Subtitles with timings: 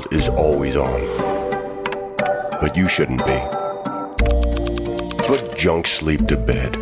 [0.00, 1.00] World is always on.
[2.60, 3.40] But you shouldn't be.
[5.24, 6.76] Put junk sleep to bed.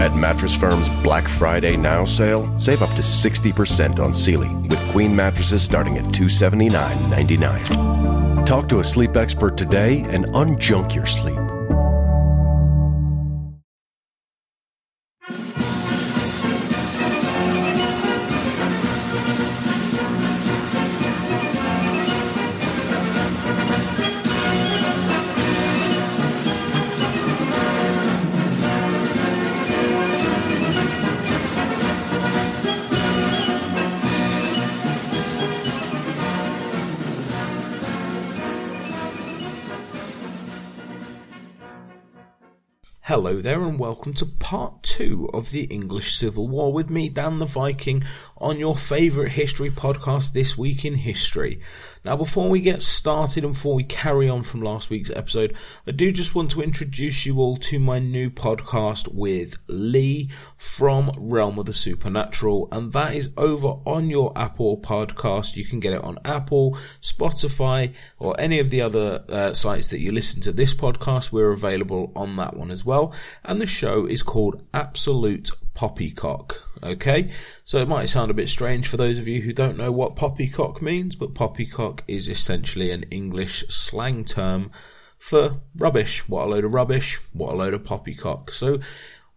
[0.00, 5.14] At Mattress Firm's Black Friday Now sale, save up to 60% on Sealy with queen
[5.14, 8.44] mattresses starting at $279.99.
[8.44, 11.38] Talk to a sleep expert today and unjunk your sleep.
[43.42, 47.44] There, and welcome to part two of the English Civil War with me, Dan the
[47.44, 48.04] Viking,
[48.36, 51.60] on your favourite history podcast, This Week in History.
[52.04, 55.54] Now, before we get started and before we carry on from last week's episode,
[55.86, 61.12] I do just want to introduce you all to my new podcast with Lee from
[61.16, 65.56] Realm of the Supernatural, and that is over on your Apple podcast.
[65.56, 70.00] You can get it on Apple, Spotify, or any of the other uh, sites that
[70.00, 71.30] you listen to this podcast.
[71.30, 73.14] We're available on that one as well.
[73.44, 76.68] And the show is called Absolute Poppycock.
[76.82, 77.30] Okay,
[77.64, 80.16] so it might sound a bit strange for those of you who don't know what
[80.16, 84.70] poppycock means, but poppycock is essentially an English slang term
[85.16, 86.28] for rubbish.
[86.28, 88.52] What a load of rubbish, what a load of poppycock.
[88.52, 88.80] So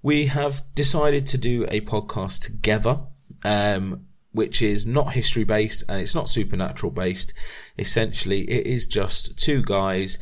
[0.02, 3.00] we have decided to do a podcast together.
[3.46, 7.34] Um, which is not history based and it's not supernatural based.
[7.80, 10.18] Essentially, it is just two guys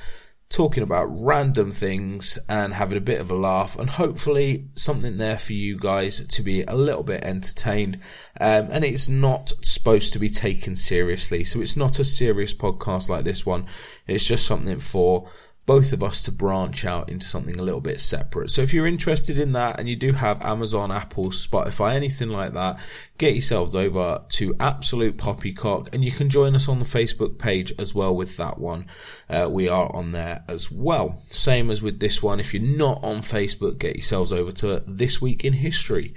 [0.53, 5.39] talking about random things and having a bit of a laugh and hopefully something there
[5.39, 7.95] for you guys to be a little bit entertained.
[8.39, 11.43] Um, and it's not supposed to be taken seriously.
[11.43, 13.65] So it's not a serious podcast like this one.
[14.05, 15.27] It's just something for
[15.65, 18.51] both of us to branch out into something a little bit separate.
[18.51, 22.53] So if you're interested in that and you do have Amazon, Apple, Spotify, anything like
[22.53, 22.81] that,
[23.17, 27.73] get yourselves over to Absolute Poppycock and you can join us on the Facebook page
[27.79, 28.87] as well with that one.
[29.29, 31.23] Uh, we are on there as well.
[31.29, 32.41] Same as with this one.
[32.41, 36.13] If you're not on Facebook, get yourselves over to This Week in History.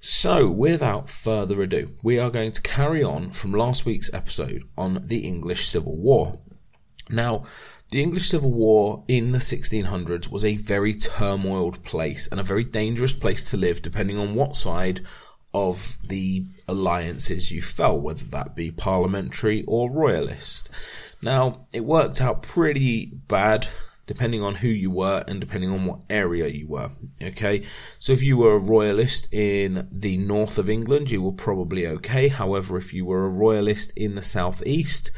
[0.00, 5.02] So, without further ado, we are going to carry on from last week's episode on
[5.06, 6.34] the English Civil War.
[7.10, 7.44] Now,
[7.90, 12.64] the English Civil War in the 1600s was a very turmoiled place and a very
[12.64, 15.00] dangerous place to live, depending on what side
[15.54, 20.68] of the alliances you fell, whether that be parliamentary or royalist.
[21.22, 23.68] Now, it worked out pretty bad
[24.06, 26.90] depending on who you were and depending on what area you were.
[27.22, 27.62] Okay,
[27.98, 32.28] so if you were a royalist in the north of England, you were probably okay.
[32.28, 35.10] However, if you were a royalist in the southeast,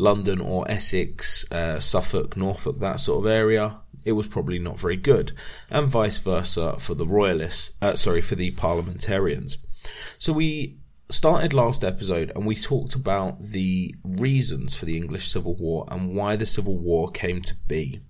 [0.00, 4.96] London or Essex, uh, Suffolk, Norfolk, that sort of area, it was probably not very
[4.96, 5.32] good,
[5.68, 7.72] and vice versa for the royalists.
[7.82, 9.58] Uh, sorry, for the parliamentarians.
[10.18, 10.78] So we
[11.10, 16.14] started last episode and we talked about the reasons for the English Civil War and
[16.14, 18.00] why the Civil War came to be.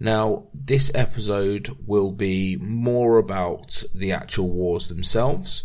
[0.00, 5.64] Now, this episode will be more about the actual wars themselves.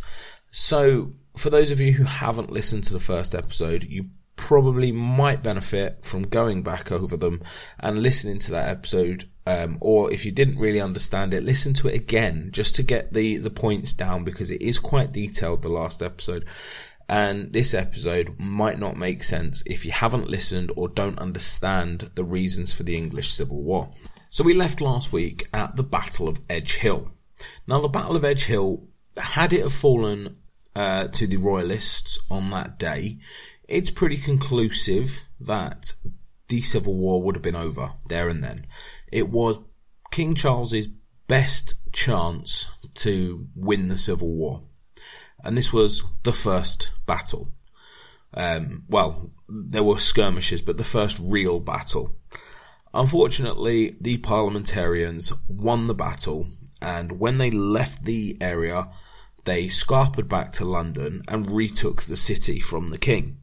[0.52, 4.06] So, for those of you who haven't listened to the first episode, you
[4.44, 7.42] probably might benefit from going back over them
[7.80, 9.30] and listening to that episode.
[9.48, 13.14] Um, or if you didn't really understand it, listen to it again just to get
[13.14, 16.46] the, the points down because it is quite detailed, the last episode.
[17.08, 22.26] And this episode might not make sense if you haven't listened or don't understand the
[22.26, 23.94] reasons for the English Civil War.
[24.30, 27.14] So we left last week at the Battle of Edge Hill.
[27.66, 28.84] Now, the Battle of Edge Hill,
[29.16, 30.36] had it have fallen
[30.76, 33.20] uh, to the Royalists on that day,
[33.68, 35.94] it's pretty conclusive that
[36.48, 38.66] the Civil War would have been over there and then.
[39.12, 39.60] It was
[40.12, 40.88] King Charles's
[41.28, 44.64] best chance to win the Civil War.
[45.44, 47.52] And this was the first battle.
[48.34, 52.16] Um, well, there were skirmishes, but the first real battle.
[52.94, 56.48] Unfortunately, the parliamentarians won the battle
[56.84, 58.90] and when they left the area,
[59.46, 63.38] they scarpered back to London and retook the city from the king.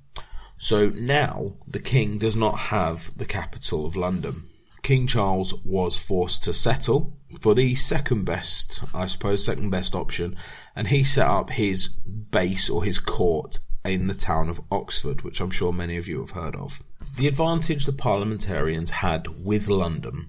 [0.62, 4.42] So now the king does not have the capital of London.
[4.82, 10.36] King Charles was forced to settle for the second best, I suppose, second best option,
[10.76, 15.40] and he set up his base or his court in the town of Oxford, which
[15.40, 16.82] I'm sure many of you have heard of.
[17.16, 20.28] The advantage the parliamentarians had with London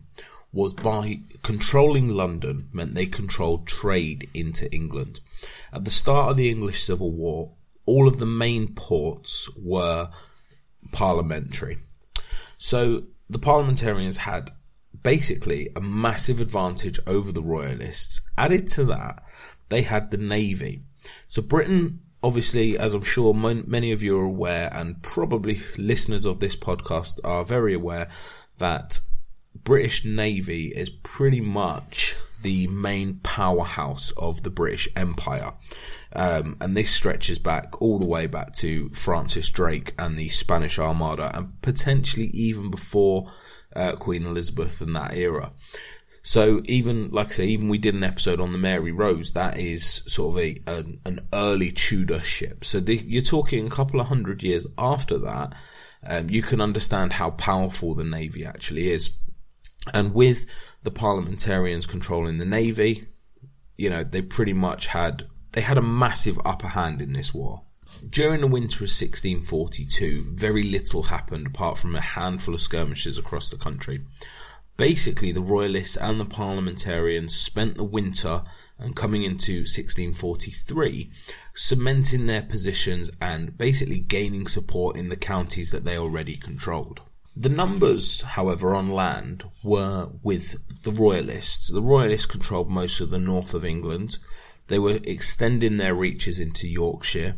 [0.54, 5.20] was by controlling London meant they controlled trade into England.
[5.74, 7.52] At the start of the English Civil War,
[7.92, 10.10] all of the main ports were
[10.94, 11.78] parliamentary.
[12.58, 14.52] So the parliamentarians had
[15.04, 18.22] basically a massive advantage over the royalists.
[18.38, 19.22] Added to that,
[19.68, 20.84] they had the navy.
[21.28, 26.40] So Britain, obviously, as I'm sure many of you are aware, and probably listeners of
[26.40, 28.08] this podcast are very aware,
[28.58, 29.02] that
[29.54, 35.54] British Navy is pretty much the main powerhouse of the British Empire.
[36.14, 40.78] Um, and this stretches back all the way back to Francis Drake and the Spanish
[40.78, 43.32] Armada, and potentially even before
[43.76, 45.54] uh, Queen Elizabeth and that era.
[46.24, 49.32] So even like I say, even we did an episode on the Mary Rose.
[49.34, 52.64] That is sort of a an, an early Tudor ship.
[52.64, 55.54] So the, you're talking a couple of hundred years after that.
[56.06, 59.12] Um, you can understand how powerful the navy actually is.
[59.94, 60.46] And with
[60.84, 63.06] the parliamentarians controlling the navy,
[63.78, 67.64] you know, they pretty much had they had a massive upper hand in this war.
[68.08, 73.50] During the winter of 1642, very little happened apart from a handful of skirmishes across
[73.50, 74.06] the country.
[74.78, 78.44] Basically, the Royalists and the Parliamentarians spent the winter
[78.80, 81.12] and coming into 1643
[81.54, 87.02] cementing their positions and basically gaining support in the counties that they already controlled.
[87.36, 91.72] The numbers, however, on land were with the Royalists.
[91.72, 94.18] The Royalists controlled most of the north of England.
[94.68, 97.38] They were extending their reaches into Yorkshire.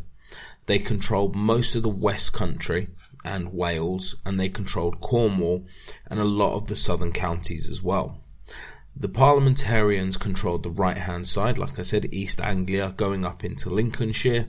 [0.66, 2.88] They controlled most of the West Country
[3.24, 5.66] and Wales, and they controlled Cornwall
[6.06, 8.20] and a lot of the southern counties as well.
[8.96, 13.70] The parliamentarians controlled the right hand side, like I said, East Anglia, going up into
[13.70, 14.48] Lincolnshire,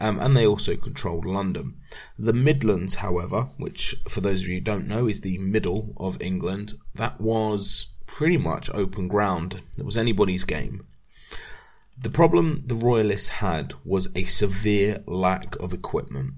[0.00, 1.76] um, and they also controlled London.
[2.18, 6.20] The Midlands, however, which for those of you who don't know is the middle of
[6.20, 9.62] England, that was pretty much open ground.
[9.78, 10.86] It was anybody's game.
[11.96, 16.34] The problem the Royalists had was a severe lack of equipment.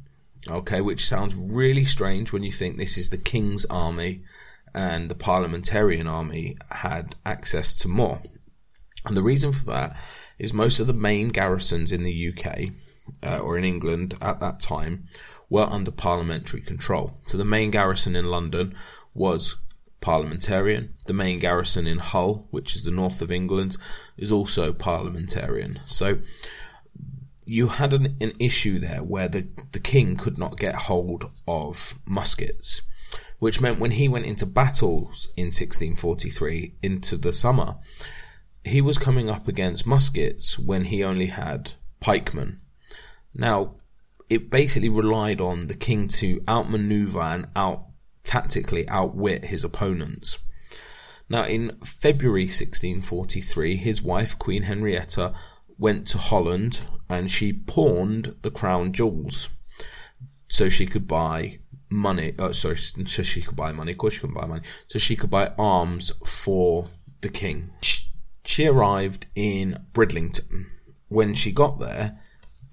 [0.48, 4.22] Okay, which sounds really strange when you think this is the King's army
[4.74, 8.20] and the parliamentarian army had access to more.
[9.06, 9.98] And the reason for that
[10.38, 12.68] is most of the main garrisons in the UK
[13.26, 15.08] uh, or in England at that time
[15.50, 17.18] were under parliamentary control.
[17.26, 18.74] So the main garrison in London
[19.14, 19.56] was
[20.00, 20.94] parliamentarian.
[21.06, 23.76] The main garrison in Hull, which is the north of England,
[24.16, 25.80] is also parliamentarian.
[25.84, 26.18] So
[27.44, 31.94] you had an, an issue there where the, the king could not get hold of
[32.04, 32.82] muskets,
[33.38, 37.76] which meant when he went into battles in 1643 into the summer,
[38.64, 42.60] he was coming up against muskets when he only had pikemen.
[43.36, 43.76] Now,
[44.28, 47.84] it basically relied on the king to outmaneuver and out
[48.24, 50.38] tactically outwit his opponents.
[51.28, 55.34] Now, in February 1643, his wife, Queen Henrietta,
[55.78, 59.48] went to Holland and she pawned the crown jewels
[60.48, 61.58] so she could buy
[61.90, 62.32] money.
[62.38, 63.92] Oh, sorry, so she could buy money.
[63.92, 64.62] Of course, she couldn't buy money.
[64.86, 66.88] So she could buy arms for
[67.20, 67.70] the king.
[68.44, 70.66] She arrived in Bridlington.
[71.08, 72.18] When she got there,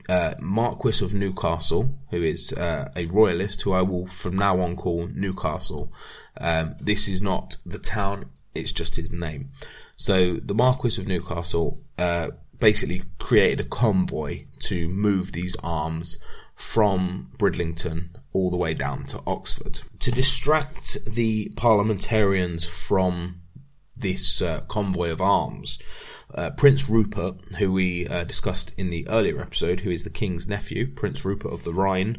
[0.09, 4.75] uh, Marquis of Newcastle, who is uh, a royalist, who I will from now on
[4.75, 5.91] call Newcastle.
[6.39, 9.51] Um, this is not the town; it's just his name.
[9.95, 12.29] So the Marquis of Newcastle uh,
[12.59, 16.17] basically created a convoy to move these arms
[16.55, 23.41] from Bridlington all the way down to Oxford to distract the parliamentarians from
[23.95, 25.79] this uh, convoy of arms.
[26.35, 30.47] Uh, Prince Rupert, who we uh, discussed in the earlier episode, who is the king's
[30.47, 32.17] nephew, Prince Rupert of the Rhine,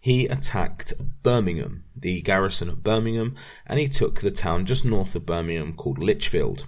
[0.00, 0.92] he attacked
[1.22, 5.98] Birmingham, the garrison of Birmingham, and he took the town just north of Birmingham called
[5.98, 6.66] Lichfield.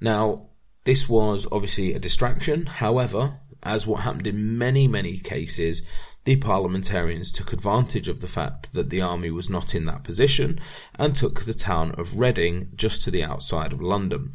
[0.00, 0.46] Now,
[0.84, 5.82] this was obviously a distraction, however, as what happened in many, many cases,
[6.24, 10.60] the parliamentarians took advantage of the fact that the army was not in that position
[10.96, 14.34] and took the town of Reading just to the outside of London.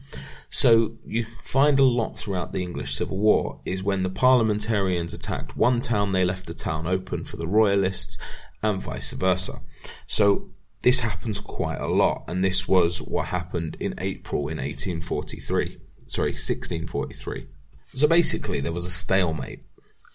[0.49, 5.55] So you find a lot throughout the English Civil War is when the parliamentarians attacked
[5.55, 8.17] one town, they left the town open for the royalists
[8.63, 9.61] and vice versa.
[10.07, 10.49] So
[10.83, 15.77] this happens quite a lot, and this was what happened in April in 1843.
[16.07, 17.47] sorry, 1643.
[17.95, 19.63] So basically, there was a stalemate,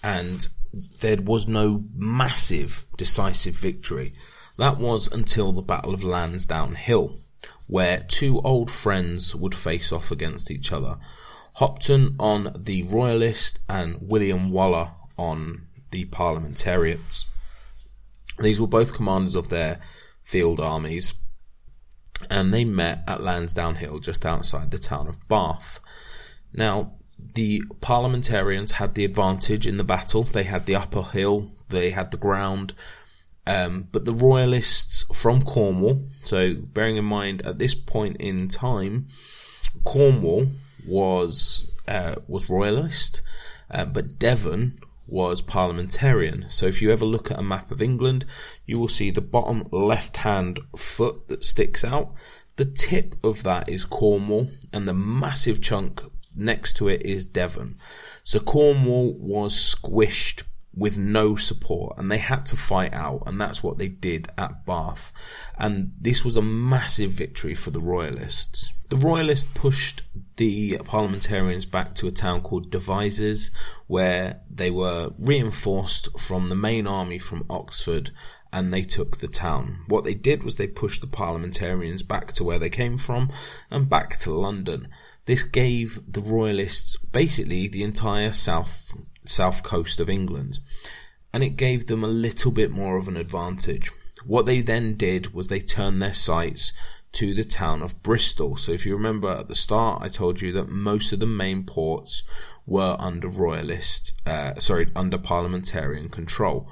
[0.03, 4.15] and there was no massive decisive victory.
[4.59, 7.19] That was until the Battle of Lansdowne Hill,
[7.67, 10.99] where two old friends would face off against each other.
[11.55, 17.27] Hopton on the Royalist and William Waller on the Parliamentarians.
[18.39, 19.81] These were both commanders of their
[20.23, 21.15] field armies,
[22.31, 25.81] and they met at Lansdowne Hill just outside the town of Bath.
[26.53, 26.98] Now,
[27.35, 30.25] the parliamentarians had the advantage in the battle.
[30.25, 32.75] They had the upper hill, they had the ground,
[33.47, 36.07] um, but the royalists from Cornwall.
[36.23, 39.09] So, bearing in mind at this point in time,
[39.85, 40.49] Cornwall
[40.87, 43.23] was uh, was royalist,
[43.71, 46.45] uh, but Devon was parliamentarian.
[46.51, 48.27] So if you ever look at a map of England,
[48.67, 52.13] you will see the bottom left hand foot that sticks out.
[52.57, 56.03] The tip of that is Cornwall, and the massive chunk
[56.39, 57.79] next to it is Devon.
[58.25, 60.43] So Cornwall was squished
[60.75, 64.65] with no support and they had to fight out and that's what they did at
[64.65, 65.13] Bath
[65.59, 70.03] and this was a massive victory for the royalists the royalists pushed
[70.37, 73.51] the parliamentarians back to a town called Devizes
[73.87, 78.13] where they were reinforced from the main army from Oxford
[78.51, 79.81] and they took the town.
[79.89, 83.31] What they did was they pushed the parliamentarians back to where they came from
[83.71, 84.89] and back to London.
[85.29, 90.59] This gave the royalists basically the entire south south coast of England,
[91.35, 93.91] and it gave them a little bit more of an advantage.
[94.25, 96.73] What they then did was they turned their sights
[97.13, 98.57] to the town of Bristol.
[98.57, 101.65] So if you remember at the start, I told you that most of the main
[101.65, 102.23] ports
[102.65, 106.71] were under royalist, uh, sorry, under parliamentarian control.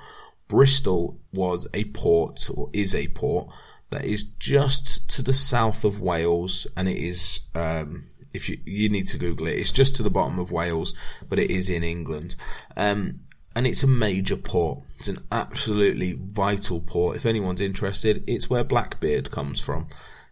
[0.49, 3.49] Bristol was a port, or is a port,
[3.91, 8.05] that is just to the south of Wales, and it is um,
[8.37, 10.95] if you you need to Google it, it's just to the bottom of Wales,
[11.29, 12.37] but it is in England.
[12.77, 13.21] Um,
[13.57, 14.81] and it's a major port.
[14.99, 17.17] It's an absolutely vital port.
[17.17, 19.89] If anyone's interested, it's where Blackbeard comes from.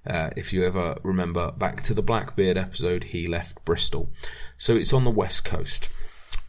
[0.06, 4.10] Uh, if you ever remember back to the Blackbeard episode, he left Bristol.
[4.58, 5.88] So it's on the west coast.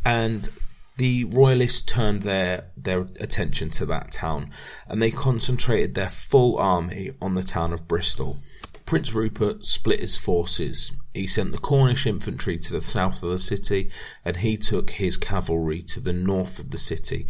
[0.03, 0.49] And
[0.97, 4.51] the royalists turned their, their attention to that town
[4.87, 8.37] and they concentrated their full army on the town of Bristol.
[8.85, 10.91] Prince Rupert split his forces.
[11.13, 13.89] He sent the Cornish infantry to the south of the city,
[14.23, 17.27] and he took his cavalry to the north of the city.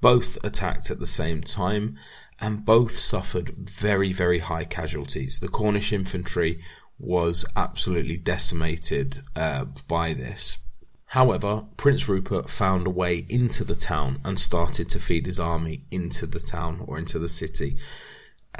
[0.00, 1.98] Both attacked at the same time,
[2.40, 5.40] and both suffered very, very high casualties.
[5.40, 6.60] The Cornish infantry
[6.98, 10.58] was absolutely decimated uh, by this.
[11.06, 15.84] However, Prince Rupert found a way into the town and started to feed his army
[15.90, 17.76] into the town or into the city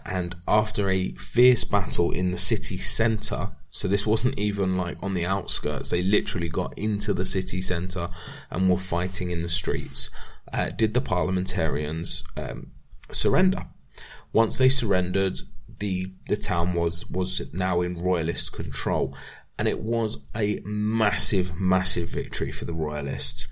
[0.04, 5.14] and after a fierce battle in the city centre, so this wasn't even like on
[5.14, 8.08] the outskirts, they literally got into the city centre
[8.50, 10.10] and were fighting in the streets.
[10.52, 12.72] Uh, did the parliamentarians um,
[13.10, 13.66] surrender?
[14.32, 15.38] Once they surrendered,
[15.78, 19.16] the the town was was now in royalist control,
[19.58, 23.46] and it was a massive, massive victory for the royalists.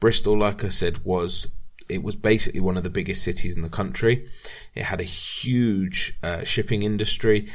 [0.00, 1.48] Bristol, like I said, was
[1.88, 4.28] it was basically one of the biggest cities in the country.
[4.76, 7.50] It had a huge uh, shipping industry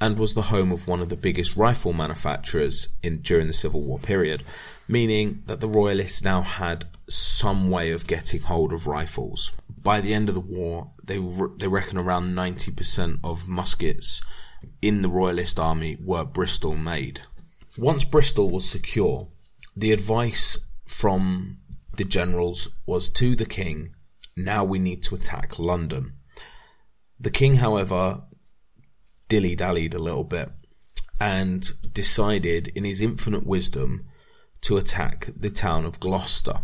[0.00, 3.82] and was the home of one of the biggest rifle manufacturers in during the Civil
[3.82, 4.42] War period,
[4.88, 9.52] meaning that the Royalists now had some way of getting hold of rifles.
[9.68, 11.18] By the end of the war, they
[11.58, 14.22] they reckon around 90% of muskets
[14.80, 17.20] in the Royalist army were Bristol made.
[17.76, 19.28] Once Bristol was secure,
[19.76, 21.58] the advice from
[21.96, 23.94] the generals was to the king,
[24.36, 26.14] now we need to attack London.
[27.22, 28.22] The king, however,
[29.28, 30.50] dilly dallied a little bit
[31.20, 34.06] and decided, in his infinite wisdom,
[34.62, 36.62] to attack the town of Gloucester.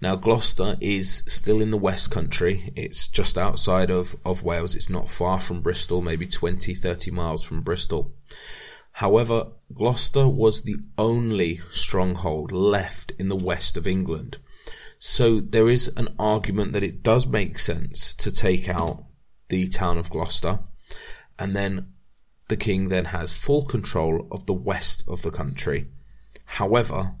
[0.00, 2.72] Now, Gloucester is still in the West Country.
[2.76, 4.76] It's just outside of, of Wales.
[4.76, 8.14] It's not far from Bristol, maybe 20, 30 miles from Bristol.
[8.92, 14.38] However, Gloucester was the only stronghold left in the west of England.
[15.00, 19.06] So there is an argument that it does make sense to take out
[19.50, 20.60] the town of Gloucester,
[21.38, 21.92] and then
[22.48, 25.86] the king then has full control of the west of the country.
[26.44, 27.14] However,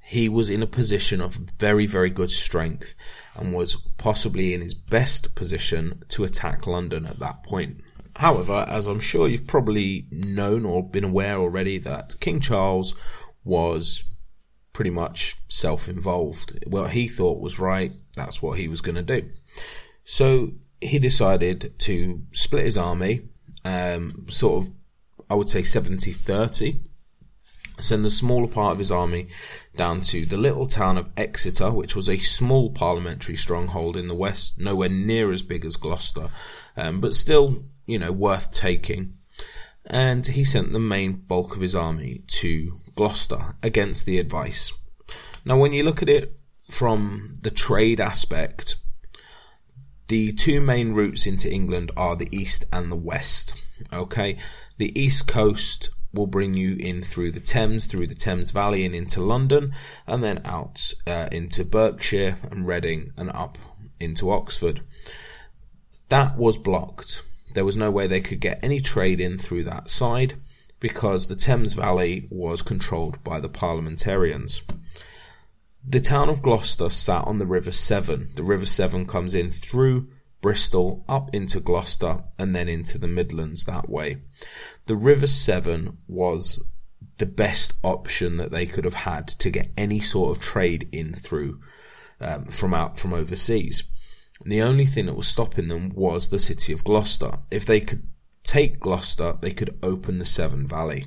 [0.00, 2.94] he was in a position of very, very good strength
[3.34, 7.80] and was possibly in his best position to attack London at that point.
[8.14, 12.94] However, as I'm sure you've probably known or been aware already, that King Charles
[13.44, 14.04] was
[14.72, 16.64] pretty much self involved.
[16.66, 19.28] What he thought was right, that's what he was going to do.
[20.04, 23.22] So he decided to split his army,
[23.64, 24.72] um, sort of,
[25.30, 26.80] I would say 70 30.
[27.78, 29.28] send a smaller part of his army
[29.76, 34.14] down to the little town of Exeter, which was a small parliamentary stronghold in the
[34.14, 36.30] west, nowhere near as big as Gloucester,
[36.76, 39.14] um, but still, you know, worth taking.
[39.84, 44.72] And he sent the main bulk of his army to Gloucester against the advice.
[45.44, 46.36] Now, when you look at it
[46.68, 48.76] from the trade aspect,
[50.08, 53.60] the two main routes into England are the east and the west.
[53.92, 54.38] Okay,
[54.78, 58.94] the east coast will bring you in through the Thames, through the Thames Valley, and
[58.94, 59.74] into London,
[60.06, 63.58] and then out uh, into Berkshire and Reading and up
[64.00, 64.80] into Oxford.
[66.08, 67.22] That was blocked.
[67.54, 70.34] There was no way they could get any trade in through that side
[70.78, 74.60] because the Thames Valley was controlled by the parliamentarians.
[75.88, 78.30] The town of Gloucester sat on the River Severn.
[78.34, 80.08] The River Severn comes in through
[80.40, 84.18] Bristol, up into Gloucester, and then into the Midlands that way.
[84.86, 86.60] The River Severn was
[87.18, 91.14] the best option that they could have had to get any sort of trade in
[91.14, 91.60] through
[92.20, 93.84] um, from out from overseas.
[94.44, 97.38] The only thing that was stopping them was the city of Gloucester.
[97.52, 98.02] If they could
[98.42, 101.06] take Gloucester, they could open the Severn Valley.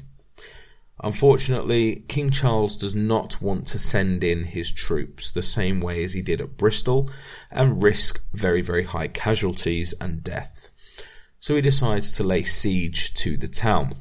[1.02, 6.14] Unfortunately, King Charles does not want to send in his troops the same way as
[6.14, 7.10] he did at Bristol
[7.50, 10.70] and risk very, very high casualties and death.
[11.40, 13.94] So he decides to lay siege to the town.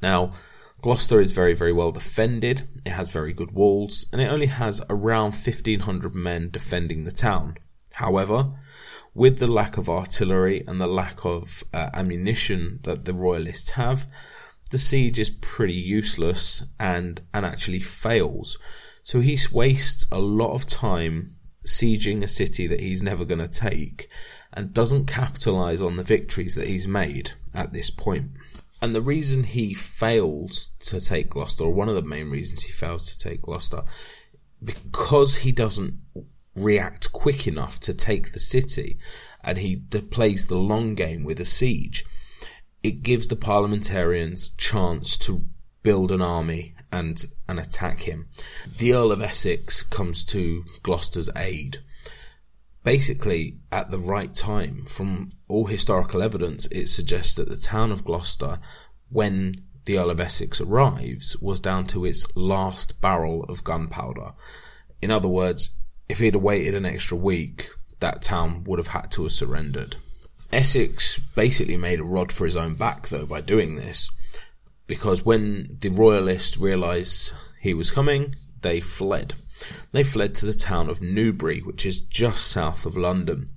[0.00, 0.32] Now,
[0.80, 4.80] Gloucester is very, very well defended, it has very good walls, and it only has
[4.88, 7.56] around 1500 men defending the town.
[7.94, 8.52] However,
[9.14, 14.06] with the lack of artillery and the lack of uh, ammunition that the Royalists have,
[14.70, 18.58] the siege is pretty useless and and actually fails.
[19.02, 23.48] So he wastes a lot of time sieging a city that he's never going to
[23.48, 24.08] take
[24.52, 28.30] and doesn't capitalize on the victories that he's made at this point.
[28.80, 32.72] And the reason he fails to take Gloucester, or one of the main reasons he
[32.72, 33.82] fails to take Gloucester,
[34.62, 35.94] because he doesn't
[36.54, 38.98] react quick enough to take the city
[39.42, 42.04] and he plays the long game with a siege
[42.82, 45.44] it gives the parliamentarians chance to
[45.82, 48.26] build an army and and attack him.
[48.78, 51.78] The Earl of Essex comes to Gloucester's aid.
[52.84, 58.04] Basically, at the right time, from all historical evidence, it suggests that the town of
[58.04, 58.60] Gloucester,
[59.10, 64.32] when the Earl of Essex arrives, was down to its last barrel of gunpowder.
[65.02, 65.70] In other words,
[66.08, 67.68] if he'd waited an extra week,
[68.00, 69.96] that town would have had to have surrendered.
[70.52, 74.10] Essex basically made a rod for his own back, though, by doing this,
[74.86, 79.34] because when the royalists realised he was coming, they fled.
[79.92, 83.48] They fled to the town of Newbury, which is just south of London.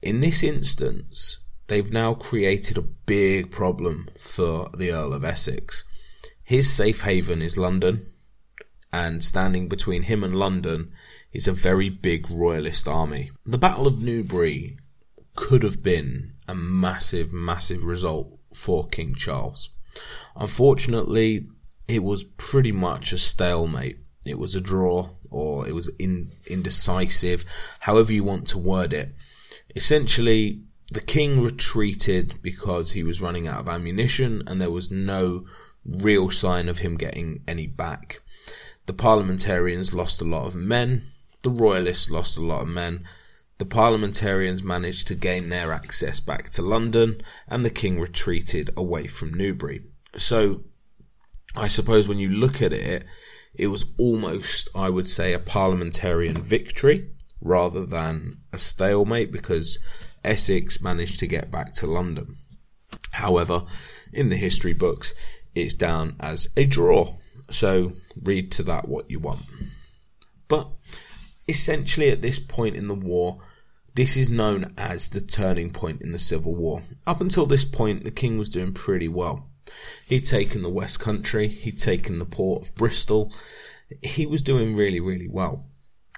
[0.00, 5.84] In this instance, they've now created a big problem for the Earl of Essex.
[6.42, 8.06] His safe haven is London,
[8.92, 10.92] and standing between him and London
[11.32, 13.30] is a very big royalist army.
[13.44, 14.78] The Battle of Newbury
[15.38, 19.70] could have been a massive, massive result for King Charles.
[20.34, 21.46] Unfortunately,
[21.86, 24.00] it was pretty much a stalemate.
[24.26, 27.44] It was a draw, or it was in, indecisive,
[27.78, 29.14] however you want to word it.
[29.76, 35.46] Essentially, the king retreated because he was running out of ammunition and there was no
[35.84, 38.22] real sign of him getting any back.
[38.86, 41.02] The parliamentarians lost a lot of men,
[41.42, 43.04] the royalists lost a lot of men,
[43.58, 49.06] the parliamentarians managed to gain their access back to London, and the king retreated away
[49.06, 49.82] from Newbury.
[50.16, 50.62] So,
[51.56, 53.04] I suppose when you look at it,
[53.54, 59.78] it was almost, I would say, a parliamentarian victory rather than a stalemate because
[60.24, 62.36] Essex managed to get back to London.
[63.12, 63.64] However,
[64.12, 65.14] in the history books,
[65.54, 67.14] it's down as a draw.
[67.50, 67.92] So
[68.22, 69.40] read to that what you want.
[70.46, 70.68] But
[71.48, 73.40] essentially, at this point in the war,
[73.98, 76.84] this is known as the turning point in the Civil War.
[77.04, 79.50] Up until this point, the king was doing pretty well.
[80.06, 83.32] He'd taken the West Country, he'd taken the port of Bristol.
[84.00, 85.66] He was doing really, really well.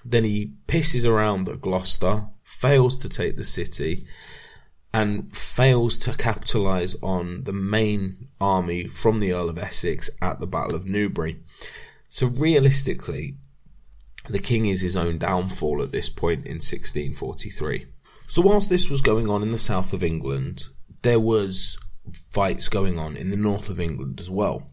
[0.04, 4.04] Then he pisses around at Gloucester, fails to take the city,
[4.92, 10.46] and fails to capitalise on the main army from the Earl of Essex at the
[10.46, 11.40] Battle of Newbury.
[12.10, 13.36] So realistically,
[14.32, 17.86] the king is his own downfall at this point in 1643.
[18.26, 20.64] So whilst this was going on in the south of England,
[21.02, 21.78] there was
[22.30, 24.70] fights going on in the north of England as well.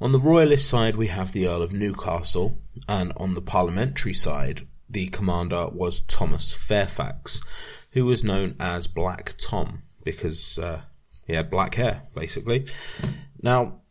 [0.00, 4.66] On the royalist side, we have the Earl of Newcastle, and on the parliamentary side,
[4.88, 7.40] the commander was Thomas Fairfax,
[7.92, 10.82] who was known as Black Tom because uh,
[11.26, 12.66] he had black hair, basically.
[13.42, 13.82] Now,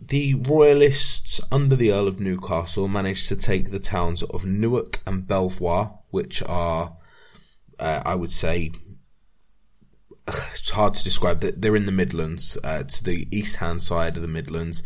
[0.00, 5.26] the Royalists under the Earl of Newcastle managed to take the towns of Newark and
[5.26, 6.96] Belvoir, which are,
[7.78, 8.72] uh, I would say,
[10.26, 11.40] it's hard to describe.
[11.40, 14.82] They're in the Midlands, uh, to the east hand side of the Midlands,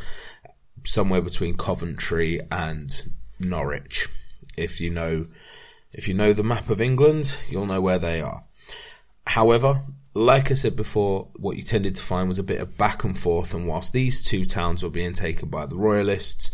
[0.84, 4.08] somewhere between Coventry and Norwich.
[4.56, 5.26] If you know,
[5.92, 8.44] if you know the map of England, you'll know where they are.
[9.26, 9.84] However,
[10.18, 13.16] like I said before, what you tended to find was a bit of back and
[13.16, 16.50] forth, and whilst these two towns were being taken by the Royalists,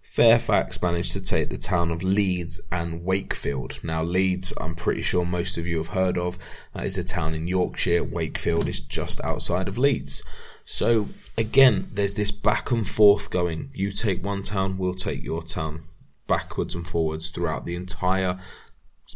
[0.00, 3.80] Fairfax managed to take the town of Leeds and Wakefield.
[3.82, 6.38] Now, Leeds, I'm pretty sure most of you have heard of.
[6.72, 8.04] That is a town in Yorkshire.
[8.04, 10.22] Wakefield is just outside of Leeds.
[10.64, 13.70] So, again, there's this back and forth going.
[13.74, 15.82] You take one town, we'll take your town.
[16.28, 18.38] Backwards and forwards throughout the entire,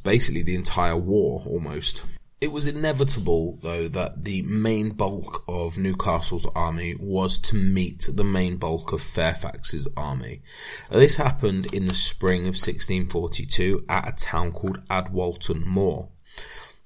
[0.02, 2.02] basically the entire war almost.
[2.40, 8.25] It was inevitable, though, that the main bulk of Newcastle's army was to meet the
[8.25, 10.42] main bulk of Fairfax's army.
[10.90, 16.11] This happened in the spring of 1642 at a town called Adwalton Moor.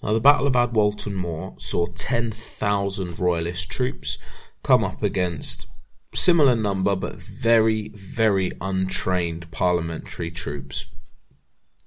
[0.03, 4.19] Now, the Battle of Adwalton Moor saw 10,000 Royalist troops
[4.63, 5.67] come up against
[6.15, 10.87] similar number but very, very untrained parliamentary troops.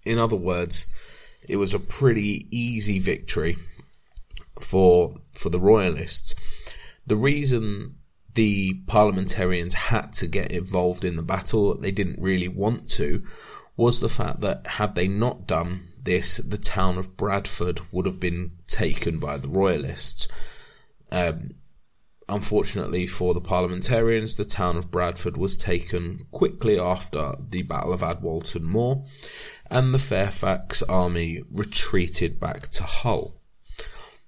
[0.03, 0.87] In other words,
[1.51, 3.57] it was a pretty easy victory
[4.61, 6.33] for for the royalists.
[7.05, 7.95] The reason
[8.33, 13.21] the parliamentarians had to get involved in the battle, they didn't really want to,
[13.75, 18.19] was the fact that had they not done this, the town of Bradford would have
[18.19, 20.29] been taken by the royalists.
[21.11, 21.55] Um,
[22.31, 28.01] unfortunately for the parliamentarians, the town of Bradford was taken quickly after the Battle of
[28.01, 29.05] Adwalton Moor,
[29.69, 33.41] and the Fairfax army retreated back to Hull.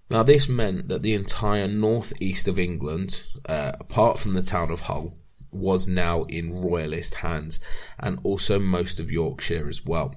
[0.09, 4.81] Now, this meant that the entire northeast of England, uh, apart from the town of
[4.81, 5.17] Hull,
[5.51, 7.59] was now in royalist hands,
[7.97, 10.13] and also most of Yorkshire as well.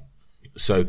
[0.57, 0.87] So,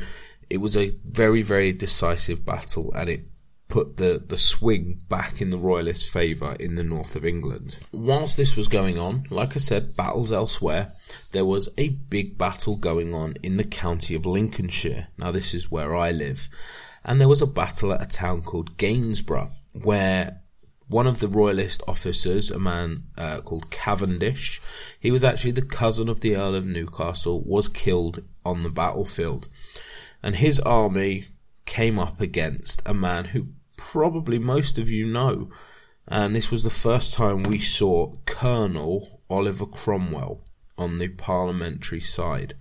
[0.49, 3.25] it was a very, very decisive battle, and it
[3.67, 7.77] put the, the swing back in the royalist favour in the north of England.
[7.91, 10.93] Whilst this was going on, like I said, battles elsewhere,
[11.31, 15.07] there was a big battle going on in the county of Lincolnshire.
[15.17, 16.47] Now, this is where I live.
[17.03, 20.41] And there was a battle at a town called Gainsborough, where
[20.87, 24.61] one of the royalist officers, a man uh, called Cavendish,
[24.99, 29.49] he was actually the cousin of the Earl of Newcastle, was killed on the battlefield.
[30.23, 31.27] And his army
[31.65, 35.49] came up against a man who probably most of you know.
[36.07, 40.41] And this was the first time we saw Colonel Oliver Cromwell
[40.77, 42.55] on the parliamentary side.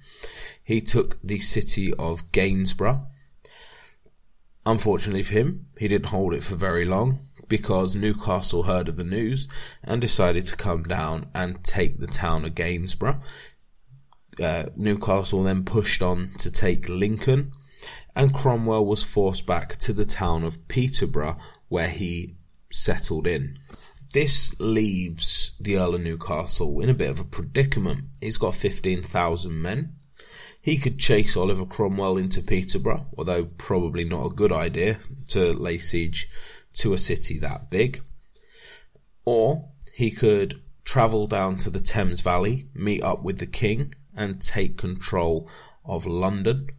[0.62, 3.06] He took the city of Gainsborough.
[4.64, 9.04] Unfortunately for him, he didn't hold it for very long because Newcastle heard of the
[9.04, 9.46] news
[9.84, 13.20] and decided to come down and take the town of Gainsborough.
[14.42, 17.52] Uh, Newcastle then pushed on to take Lincoln,
[18.16, 21.36] and Cromwell was forced back to the town of Peterborough
[21.68, 22.34] where he
[22.72, 23.58] settled in.
[24.12, 28.06] This leaves the Earl of Newcastle in a bit of a predicament.
[28.20, 29.96] He's got 15,000 men.
[30.60, 34.98] He could chase Oliver Cromwell into Peterborough, although probably not a good idea
[35.28, 36.28] to lay siege
[36.74, 38.02] to a city that big.
[39.24, 44.40] Or he could travel down to the Thames Valley, meet up with the King, and
[44.40, 45.48] take control
[45.84, 46.70] of London.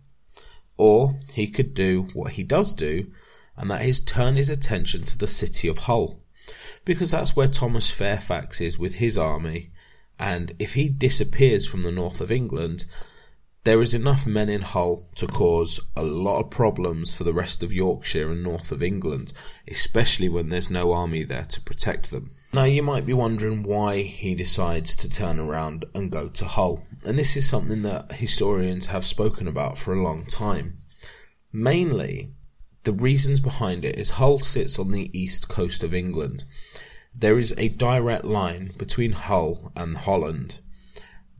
[0.77, 3.11] Or he could do what he does do,
[3.55, 6.21] and that is turn his attention to the city of Hull
[6.85, 9.71] because that's where Thomas Fairfax is with his army.
[10.17, 12.85] And if he disappears from the north of England,
[13.65, 17.61] there is enough men in Hull to cause a lot of problems for the rest
[17.61, 19.33] of Yorkshire and north of England,
[19.67, 22.31] especially when there's no army there to protect them.
[22.53, 26.86] Now, you might be wondering why he decides to turn around and go to Hull,
[27.05, 30.77] and this is something that historians have spoken about for a long time.
[31.51, 32.33] Mainly,
[32.83, 36.45] the reasons behind it is Hull sits on the east coast of England.
[37.13, 40.59] There is a direct line between Hull and Holland.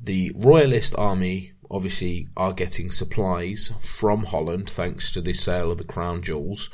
[0.02, 5.84] The Royalist army obviously are getting supplies from Holland thanks to the sale of the
[5.84, 6.70] crown jewels.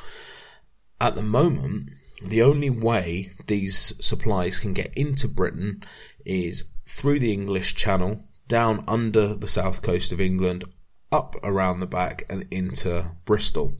[0.99, 1.89] At the moment,
[2.25, 5.83] the only way these supplies can get into Britain
[6.25, 10.63] is through the English Channel, down under the south coast of England,
[11.11, 13.73] up around the back, and into Bristol.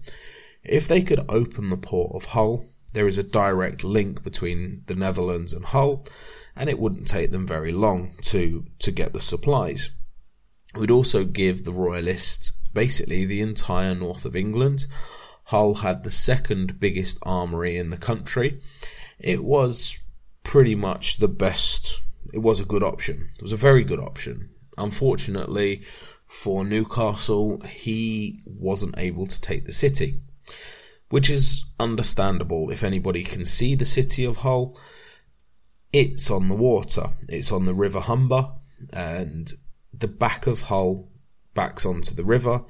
[0.63, 4.95] If they could open the port of Hull, there is a direct link between the
[4.95, 6.05] Netherlands and Hull,
[6.55, 9.91] and it wouldn't take them very long to, to get the supplies.
[10.73, 14.85] It would also give the Royalists basically the entire north of England.
[15.45, 18.61] Hull had the second biggest armory in the country.
[19.19, 19.99] It was
[20.43, 23.29] pretty much the best it was a good option.
[23.37, 24.49] It was a very good option.
[24.77, 25.83] Unfortunately
[26.25, 30.21] for Newcastle, he wasn't able to take the city,
[31.09, 32.71] which is understandable.
[32.71, 34.79] If anybody can see the city of Hull,
[35.91, 37.09] it's on the water.
[37.29, 38.49] It's on the River Humber,
[38.91, 39.53] and
[39.93, 41.09] the back of Hull
[41.53, 42.63] backs onto the river.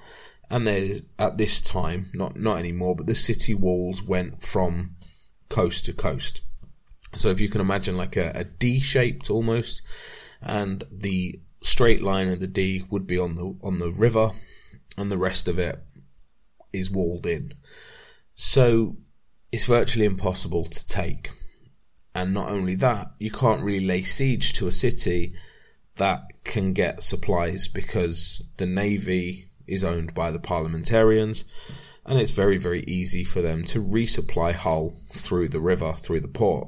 [0.50, 4.96] And there, at this time, not not anymore, but the city walls went from
[5.50, 6.42] coast to coast.
[7.16, 9.82] So if you can imagine like a, a D shaped almost,
[10.42, 14.32] and the straight line of the D would be on the on the river,
[14.98, 15.84] and the rest of it
[16.72, 17.54] is walled in.
[18.36, 18.98] So
[19.52, 21.32] it's virtually impossible to take.
[22.16, 25.34] And not only that, you can't really lay siege to a city
[25.96, 31.44] that can get supplies because the navy is owned by the parliamentarians
[32.06, 36.28] and it's very, very easy for them to resupply Hull through the river, through the
[36.28, 36.68] port.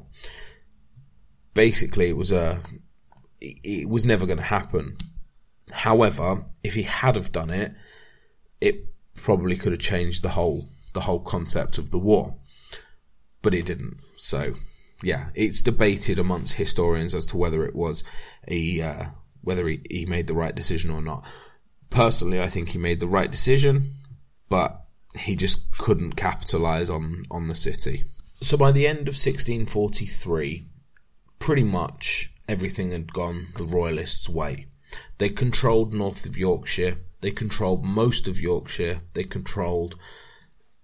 [1.54, 2.62] Basically, it was a,
[3.42, 4.98] it was never going to happen.
[5.72, 7.74] However, if he had have done it,
[8.62, 12.36] it probably could have changed the whole, the whole concept of the war.
[13.42, 13.98] But it didn't.
[14.18, 14.56] So,
[15.04, 18.04] yeah, it's debated amongst historians as to whether it was
[18.48, 19.06] a, uh,
[19.42, 21.26] whether he, he made the right decision or not.
[21.90, 23.94] Personally, I think he made the right decision,
[24.50, 24.86] but
[25.18, 28.04] he just couldn't capitalize on on the city.
[28.42, 30.68] So by the end of 1643,
[31.40, 34.68] pretty much everything had gone the royalists' way.
[35.18, 39.98] They controlled north of Yorkshire, they controlled most of Yorkshire, they controlled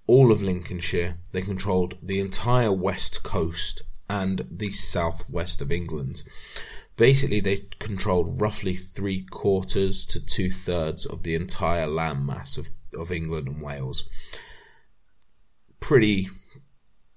[0.07, 6.23] all of Lincolnshire, they controlled the entire west coast and the southwest of England.
[6.97, 13.11] Basically, they controlled roughly three quarters to two thirds of the entire landmass of of
[13.11, 14.07] England and Wales.
[15.79, 16.29] Pretty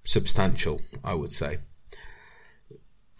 [0.05, 1.59] substantial, I would say.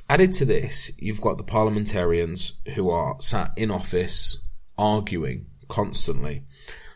[0.09, 4.37] Added to this, you've got the parliamentarians who are sat in office
[4.77, 6.45] arguing constantly.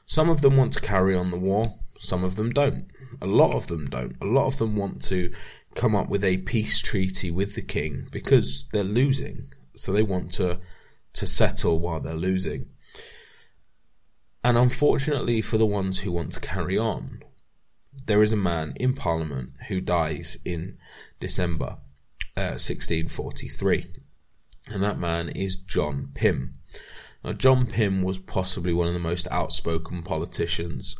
[0.04, 1.64] Some of them want to carry on the war,
[1.98, 2.86] some of them don't.
[3.22, 4.16] A lot of them don't.
[4.20, 5.32] A lot of them want to
[5.74, 9.52] come up with a peace treaty with the king because they're losing.
[9.74, 10.60] So they want to
[11.14, 12.66] to settle while they're losing.
[14.44, 17.22] And unfortunately for the ones who want to carry on,
[18.06, 20.76] there is a man in Parliament who dies in
[21.18, 21.78] December
[22.38, 23.86] uh, 1643.
[24.68, 26.52] And that man is John Pym.
[27.24, 30.96] Now, John Pym was possibly one of the most outspoken politicians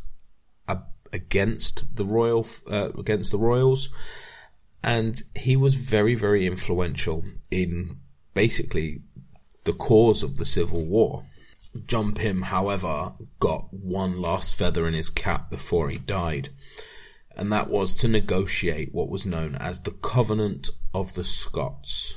[1.13, 3.89] against the royal uh, against the royals,
[4.83, 7.99] and he was very very influential in
[8.35, 9.03] basically
[9.65, 11.25] the cause of the civil war.
[11.87, 16.51] John Pym, however, got one last feather in his cap before he died,
[17.39, 22.17] and that was to negotiate what was known as the Covenant of the Scots.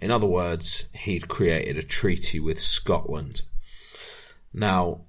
[0.00, 3.42] In other words, he'd created a treaty with Scotland.
[4.52, 5.06] Now,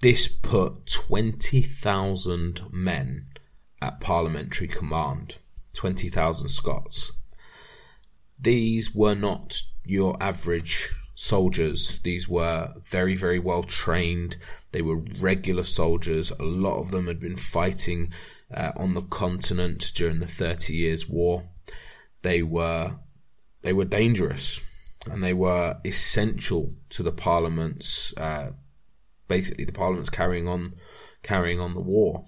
[0.00, 3.26] this put 20,000 men
[3.82, 5.36] at parliamentary command,
[5.74, 7.12] 20,000 Scots.
[8.38, 11.98] These were not your average soldiers.
[12.02, 14.36] These were very, very well trained.
[14.72, 16.30] They were regular soldiers.
[16.30, 18.12] A lot of them had been fighting
[18.52, 21.48] uh, on the continent during the Thirty Years' War.
[22.22, 22.96] They were
[23.62, 24.60] they were dangerous,
[25.10, 28.50] and they were essential to the parliament's uh,
[29.28, 30.74] basically the parliament's carrying on
[31.22, 32.24] carrying on the war.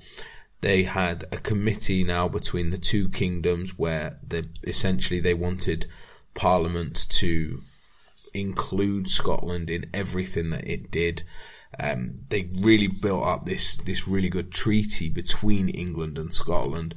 [0.61, 5.87] They had a committee now between the two kingdoms where they essentially they wanted
[6.35, 7.63] Parliament to
[8.35, 11.23] include Scotland in everything that it did.
[11.79, 16.95] Um, they really built up this this really good treaty between England and Scotland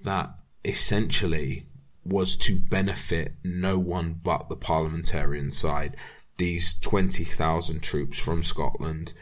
[0.00, 0.30] that
[0.64, 1.66] essentially
[2.04, 5.96] was to benefit no one but the parliamentarian side.
[6.36, 9.12] These twenty thousand troops from Scotland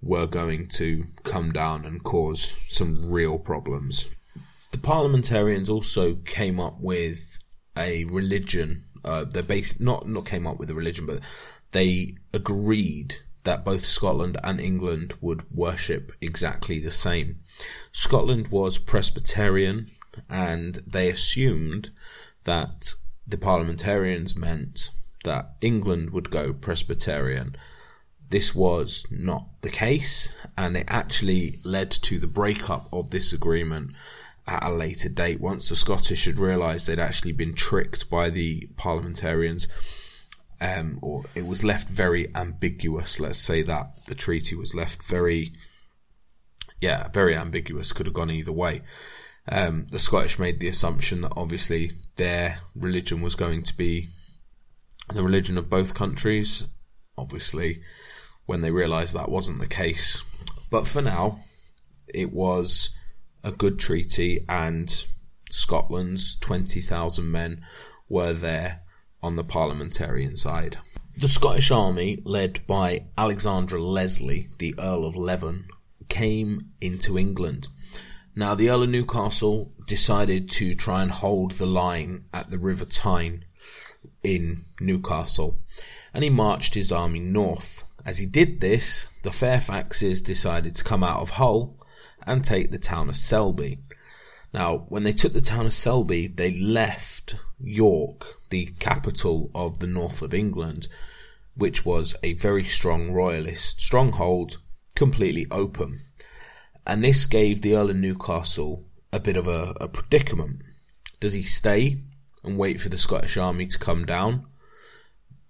[0.00, 4.06] were going to come down and cause some real problems.
[4.72, 7.38] The parliamentarians also came up with
[7.76, 11.20] a religion uh, they based not not came up with a religion, but
[11.72, 17.40] they agreed that both Scotland and England would worship exactly the same.
[17.92, 19.90] Scotland was Presbyterian,
[20.28, 21.90] and they assumed
[22.44, 22.94] that
[23.26, 24.90] the parliamentarians meant
[25.24, 27.56] that England would go Presbyterian.
[28.30, 33.92] This was not the case, and it actually led to the breakup of this agreement
[34.46, 38.68] at a later date once the Scottish had realised they'd actually been tricked by the
[38.76, 39.68] parliamentarians.
[40.64, 43.20] Um, or it was left very ambiguous.
[43.20, 45.52] Let's say that the treaty was left very,
[46.80, 47.92] yeah, very ambiguous.
[47.92, 48.80] Could have gone either way.
[49.46, 54.08] Um, the Scottish made the assumption that obviously their religion was going to be
[55.12, 56.64] the religion of both countries.
[57.18, 57.82] Obviously,
[58.46, 60.22] when they realised that wasn't the case.
[60.70, 61.40] But for now,
[62.08, 62.88] it was
[63.42, 65.04] a good treaty, and
[65.50, 67.66] Scotland's 20,000 men
[68.08, 68.83] were there
[69.24, 70.76] on the parliamentarian side.
[71.16, 75.66] The Scottish army, led by Alexander Leslie, the Earl of Leven,
[76.10, 77.68] came into England.
[78.36, 82.84] Now, the Earl of Newcastle decided to try and hold the line at the River
[82.84, 83.46] Tyne
[84.22, 85.56] in Newcastle,
[86.12, 87.84] and he marched his army north.
[88.04, 91.78] As he did this, the Fairfaxes decided to come out of Hull
[92.26, 93.78] and take the town of Selby.
[94.52, 99.86] Now, when they took the town of Selby, they left York, the capital of the
[99.86, 100.88] north of England,
[101.54, 104.58] which was a very strong royalist stronghold,
[104.94, 106.00] completely open.
[106.86, 110.62] And this gave the Earl of Newcastle a bit of a, a predicament.
[111.20, 112.02] Does he stay
[112.42, 114.46] and wait for the Scottish army to come down,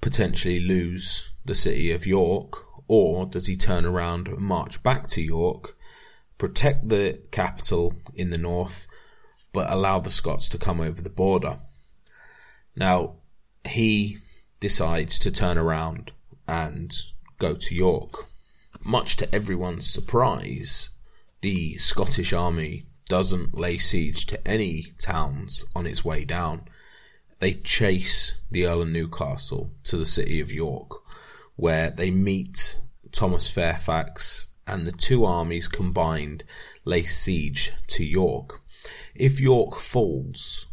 [0.00, 5.22] potentially lose the city of York, or does he turn around and march back to
[5.22, 5.76] York,
[6.38, 8.86] protect the capital in the north,
[9.52, 11.58] but allow the Scots to come over the border?
[12.76, 13.16] Now,
[13.66, 14.18] he
[14.60, 16.12] decides to turn around
[16.46, 16.94] and
[17.38, 18.26] go to York.
[18.84, 20.90] Much to everyone's surprise,
[21.40, 26.62] the Scottish army doesn't lay siege to any towns on its way down.
[27.38, 30.90] They chase the Earl of Newcastle to the city of York,
[31.56, 32.78] where they meet
[33.12, 36.44] Thomas Fairfax, and the two armies combined
[36.84, 38.60] lay siege to York.
[39.14, 40.66] If York falls,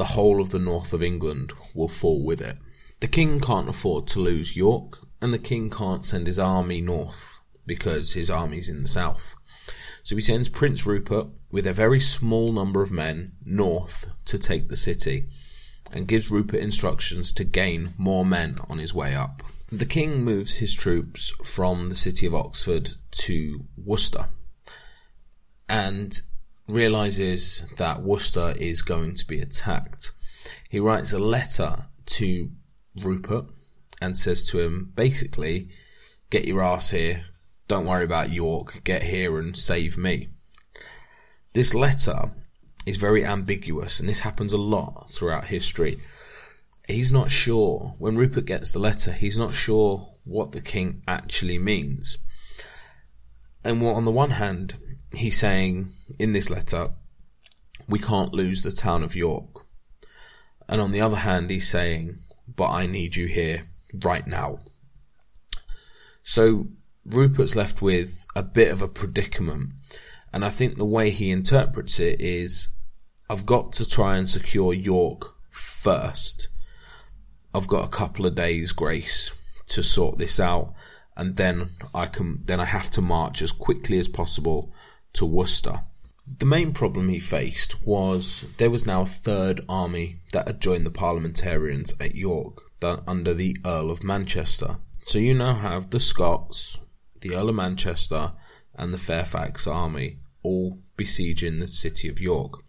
[0.00, 2.56] the whole of the north of England will fall with it.
[3.00, 7.40] The king can't afford to lose York, and the king can't send his army north
[7.66, 9.34] because his army's in the south.
[10.02, 14.70] So he sends Prince Rupert with a very small number of men north to take
[14.70, 15.26] the city
[15.92, 19.42] and gives Rupert instructions to gain more men on his way up.
[19.70, 22.92] The king moves his troops from the city of Oxford
[23.26, 24.30] to Worcester
[25.68, 26.22] and
[26.70, 30.12] realizes that Worcester is going to be attacked.
[30.68, 32.50] He writes a letter to
[32.96, 33.46] Rupert
[34.00, 35.68] and says to him, basically,
[36.30, 37.24] get your ass here.
[37.68, 38.82] Don't worry about York.
[38.84, 40.28] Get here and save me.
[41.52, 42.32] This letter
[42.86, 46.00] is very ambiguous, and this happens a lot throughout history.
[46.86, 51.58] He's not sure, when Rupert gets the letter, he's not sure what the king actually
[51.58, 52.18] means.
[53.62, 54.76] And what, on the one hand,
[55.12, 56.90] he's saying in this letter,
[57.88, 59.66] we can't lose the town of York.
[60.68, 63.66] And on the other hand, he's saying, but I need you here
[64.04, 64.60] right now.
[66.22, 66.68] So
[67.04, 69.70] Rupert's left with a bit of a predicament.
[70.32, 72.68] And I think the way he interprets it is
[73.28, 76.48] I've got to try and secure York first.
[77.52, 79.32] I've got a couple of days grace
[79.68, 80.74] to sort this out
[81.16, 84.72] and then I can then I have to march as quickly as possible
[85.14, 85.80] to Worcester.
[86.38, 90.86] The main problem he faced was there was now a third army that had joined
[90.86, 94.76] the parliamentarians at York under the Earl of Manchester.
[95.00, 96.80] So you now have the Scots,
[97.20, 98.32] the Earl of Manchester,
[98.74, 102.62] and the Fairfax army all besieging the city of York.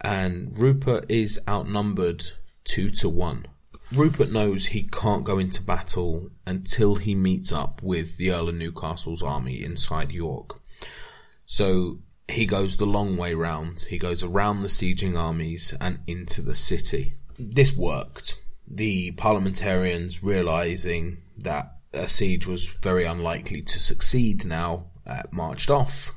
[0.00, 2.32] And Rupert is outnumbered
[2.64, 3.46] two to one.
[3.92, 8.54] Rupert knows he can't go into battle until he meets up with the Earl of
[8.54, 10.61] Newcastle's army inside York.
[11.52, 13.84] So he goes the long way round.
[13.90, 17.12] He goes around the sieging armies and into the city.
[17.38, 18.40] This worked.
[18.66, 26.12] The parliamentarians, realizing that a siege was very unlikely to succeed now, uh, marched off.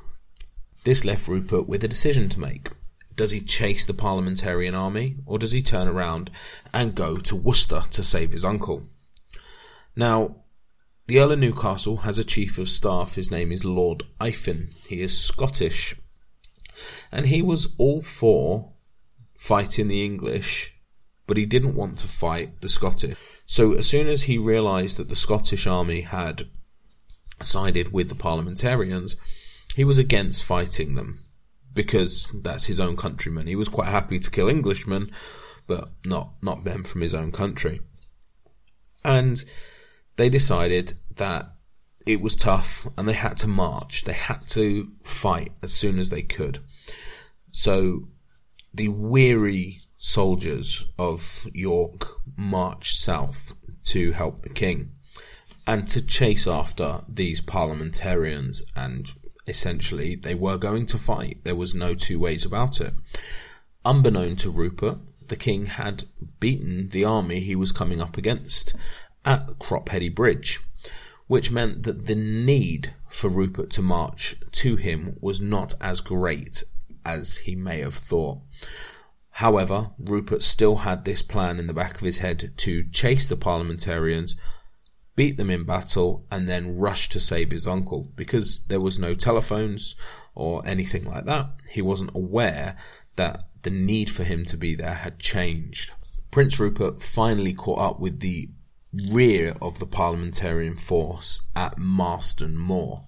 [0.84, 2.70] This left Rupert with a decision to make.
[3.14, 6.30] Does he chase the parliamentarian army, or does he turn around
[6.72, 8.88] and go to Worcester to save his uncle?
[9.94, 10.36] Now,
[11.06, 13.14] the Earl of Newcastle has a chief of staff.
[13.14, 14.74] His name is Lord Eythin.
[14.88, 15.94] He is Scottish
[17.12, 18.72] and he was all for
[19.36, 20.74] fighting the English,
[21.26, 23.16] but he didn't want to fight the Scottish.
[23.46, 26.48] So as soon as he realised that the Scottish army had
[27.42, 29.16] sided with the parliamentarians,
[29.74, 31.24] he was against fighting them
[31.72, 33.46] because that's his own countrymen.
[33.46, 35.10] He was quite happy to kill Englishmen,
[35.66, 37.80] but not not men from his own country.
[39.04, 39.44] And
[40.16, 41.50] they decided that
[42.06, 44.04] it was tough and they had to march.
[44.04, 46.60] They had to fight as soon as they could.
[47.50, 48.08] So
[48.72, 52.06] the weary soldiers of York
[52.36, 53.52] marched south
[53.84, 54.92] to help the king
[55.66, 59.12] and to chase after these parliamentarians and
[59.48, 61.38] essentially they were going to fight.
[61.44, 62.94] There was no two ways about it.
[63.84, 64.98] Unbeknown to Rupert,
[65.28, 66.04] the king had
[66.38, 68.74] beaten the army he was coming up against
[69.26, 70.60] at Cropredy Bridge,
[71.26, 76.62] which meant that the need for Rupert to march to him was not as great
[77.04, 78.38] as he may have thought.
[79.30, 83.36] However, Rupert still had this plan in the back of his head to chase the
[83.36, 84.34] parliamentarians,
[85.14, 88.12] beat them in battle, and then rush to save his uncle.
[88.16, 89.94] Because there was no telephones
[90.34, 92.78] or anything like that, he wasn't aware
[93.16, 95.92] that the need for him to be there had changed.
[96.30, 98.50] Prince Rupert finally caught up with the
[98.92, 103.02] rear of the parliamentarian force at Marston Moor,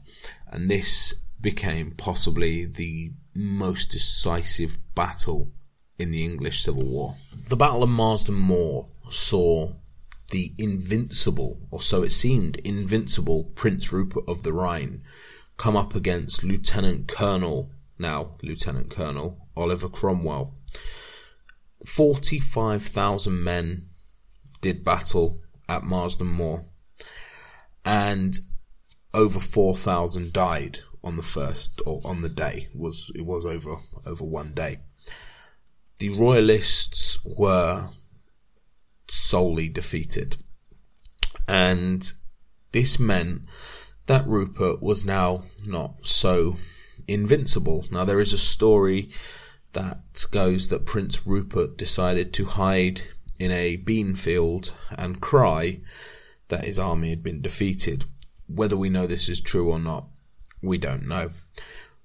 [0.51, 5.53] and this became possibly the most decisive battle
[5.99, 7.17] in the English Civil War.
[7.49, 9.75] The Battle of Marston Moor saw
[10.31, 15.03] the invincible, or so it seemed, invincible Prince Rupert of the Rhine
[15.57, 20.55] come up against Lieutenant Colonel, now Lieutenant Colonel, Oliver Cromwell.
[21.85, 23.89] 45,000 men
[24.61, 26.65] did battle at Marston Moor,
[27.85, 28.41] and
[29.15, 32.69] over 4,000 died on the first or on the day.
[32.73, 34.79] It was it was over over one day.
[35.99, 37.91] The royalists were
[39.09, 40.37] solely defeated,
[41.47, 42.13] and
[42.73, 43.43] this meant
[44.07, 46.57] that Rupert was now not so
[47.07, 47.87] invincible.
[47.91, 49.11] Now there is a story
[49.73, 53.03] that goes that Prince Rupert decided to hide
[53.39, 55.81] in a bean field and cry
[56.49, 58.05] that his army had been defeated.
[58.47, 60.07] Whether we know this is true or not,
[60.63, 61.31] we don't know.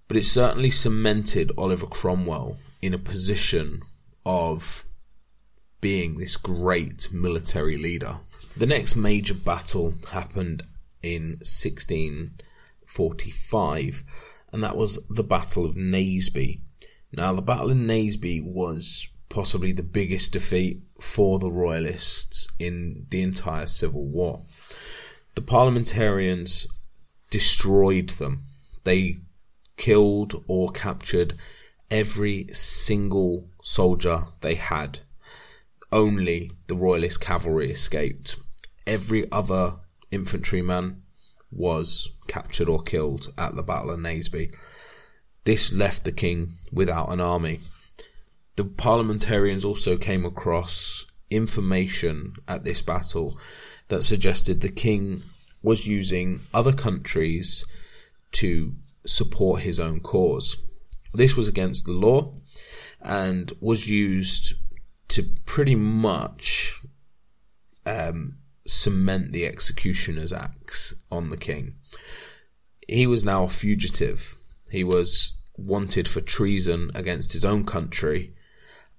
[0.08, 3.82] But it certainly cemented Oliver Cromwell in a position
[4.26, 4.86] of
[5.82, 8.20] being this great military leader.
[8.56, 10.62] The next major battle happened
[11.02, 14.04] in 1645,
[14.52, 16.62] and that was the Battle of Naseby.
[17.12, 23.24] Now, the Battle of Naseby was possibly the biggest defeat for the Royalists in the
[23.24, 24.42] entire Civil War.
[25.34, 26.68] The parliamentarians
[27.32, 28.44] destroyed them.
[28.84, 29.18] They
[29.76, 31.34] killed or captured
[31.90, 35.00] every single soldier they had.
[35.92, 38.36] Only the Royalist cavalry escaped.
[38.86, 39.78] Every other
[40.12, 41.02] infantryman
[41.52, 44.54] was captured or killed at the Battle of Naseby.
[45.44, 47.62] This left the king without an army.
[48.56, 53.38] The parliamentarians also came across information at this battle
[53.88, 55.24] that suggested the king
[55.64, 57.66] was using other countries
[58.34, 58.76] to
[59.06, 60.58] support his own cause.
[61.14, 62.34] This was against the law
[63.02, 64.56] and was used
[65.10, 66.80] to pretty much
[67.86, 71.76] um, cement the executioner's axe on the king.
[72.88, 74.36] He was now a fugitive.
[74.70, 78.34] He was wanted for treason against his own country,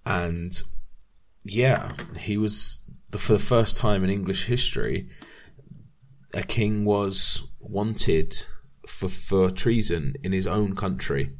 [0.06, 0.62] and
[1.44, 5.08] yeah, he was the, for the first time in English history.
[6.32, 8.46] A king was wanted
[8.86, 11.30] for for treason in his own country,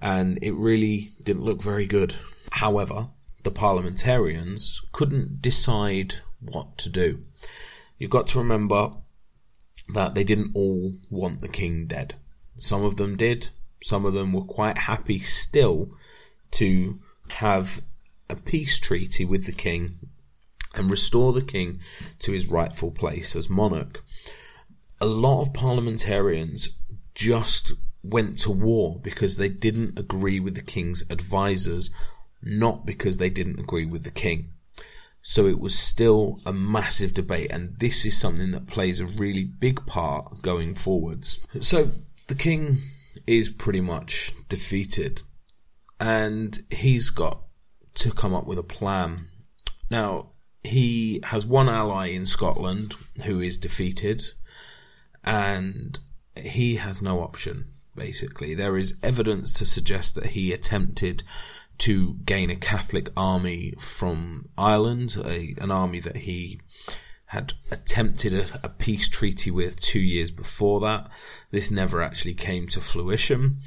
[0.00, 2.14] and it really didn't look very good.
[2.52, 3.08] However,
[3.42, 7.24] the parliamentarians couldn't decide what to do.
[7.98, 8.92] You've got to remember
[9.92, 12.14] that they didn't all want the king dead.
[12.56, 13.48] Some of them did.
[13.82, 15.90] Some of them were quite happy still
[16.52, 17.00] to
[17.30, 17.82] have
[18.28, 19.94] a peace treaty with the king
[20.74, 21.80] and restore the king
[22.20, 24.04] to his rightful place as monarch.
[25.00, 26.70] A lot of parliamentarians
[27.14, 27.72] just
[28.02, 31.90] went to war because they didn't agree with the king's advisors,
[32.42, 34.50] not because they didn't agree with the king.
[35.22, 39.44] So it was still a massive debate, and this is something that plays a really
[39.44, 41.38] big part going forwards.
[41.60, 41.90] So
[42.28, 42.78] the king
[43.26, 45.22] is pretty much defeated,
[46.00, 47.42] and he's got
[47.94, 49.28] to come up with a plan.
[49.90, 50.30] Now,
[50.64, 54.24] he has one ally in Scotland who is defeated,
[55.22, 55.98] and
[56.34, 58.54] he has no option, basically.
[58.54, 61.22] There is evidence to suggest that he attempted
[61.78, 66.60] to gain a Catholic army from Ireland, a, an army that he
[67.26, 71.08] had attempted a, a, peace treaty with two years before that.
[71.50, 73.60] This never actually came to fruition.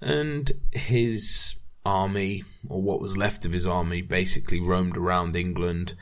[0.00, 5.94] And his army, or what was left of his army, basically roamed around England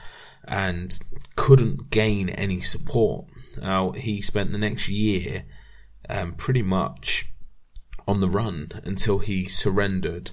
[0.46, 0.98] and
[1.36, 3.26] couldn't gain any support.
[3.60, 5.44] Now, he spent the next year
[6.08, 7.30] um, pretty much
[8.06, 10.30] on the run until he surrendered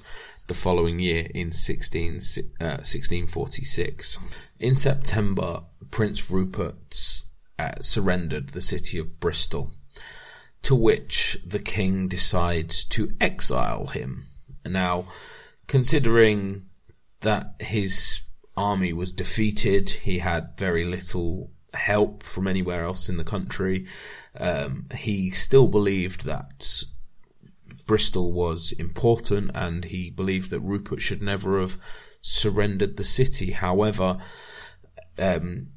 [0.48, 2.14] the following year in 16,
[2.62, 4.18] uh, 1646.
[4.60, 7.24] In September, Prince Rupert
[7.58, 9.74] uh, surrendered the city of Bristol,
[10.62, 14.28] to which the king decides to exile him.
[14.66, 15.07] Now,
[15.68, 16.66] considering
[17.22, 18.22] that his
[18.57, 19.89] army was defeated.
[19.89, 23.86] He had very little help from anywhere else in the country.
[24.39, 26.84] Um, he still believed that
[27.86, 31.78] Bristol was important and he believed that Rupert should never have
[32.22, 33.51] surrendered the city.
[33.51, 34.18] However,
[35.20, 35.68] um,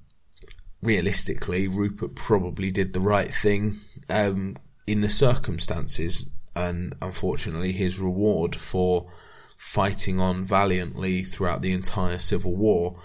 [0.82, 3.76] realistically, Rupert probably did the right thing
[4.09, 9.11] um, in the circumstances, and unfortunately, his reward for
[9.57, 12.99] fighting on valiantly throughout the entire Civil War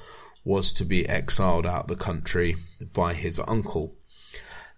[0.43, 2.55] was to be exiled out of the country
[2.93, 3.95] by his uncle.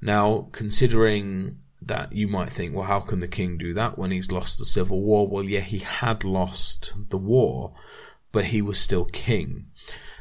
[0.01, 4.31] Now, considering that you might think, well, how can the king do that when he's
[4.31, 5.27] lost the civil war?
[5.27, 7.73] Well, yeah, he had lost the war,
[8.33, 9.67] but he was still king.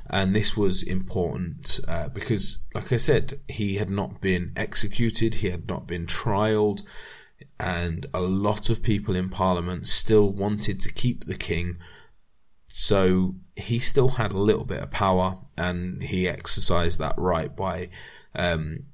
[0.08, 5.50] And this was important uh, because, like I said, he had not been executed, he
[5.50, 6.82] had not been trialed,
[7.58, 11.78] and a lot of people in Parliament still wanted to keep the king.
[12.66, 17.90] So he still had a little bit of power, and he exercised that right by
[18.34, 18.84] um,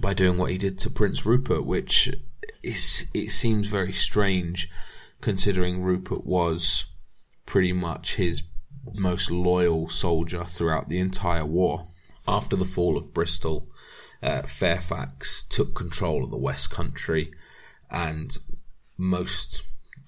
[0.00, 2.10] by doing what he did to Prince Rupert, which
[2.62, 4.70] is it seems very strange
[5.20, 6.86] considering Rupert was
[7.46, 8.42] pretty much his
[8.98, 11.86] most loyal soldier throughout the entire war.
[12.26, 13.68] After the fall of Bristol,
[14.22, 17.32] uh, Fairfax took control of the West Country,
[17.90, 18.36] and
[18.96, 19.62] most,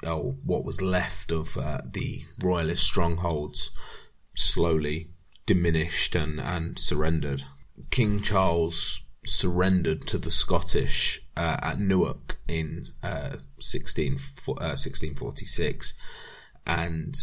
[0.05, 3.71] oh, what was left of uh, the royalist strongholds
[4.35, 5.11] slowly
[5.47, 7.45] diminished and, and surrendered.
[7.91, 15.95] King Charles surrendered to the Scottish uh, at Newark in uh, 16, uh, 1646,
[16.67, 17.17] and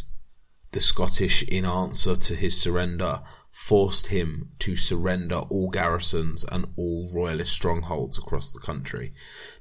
[0.72, 3.22] the Scottish, in answer to his surrender,
[3.54, 9.14] forced him to surrender all garrisons and all royalist strongholds across the country.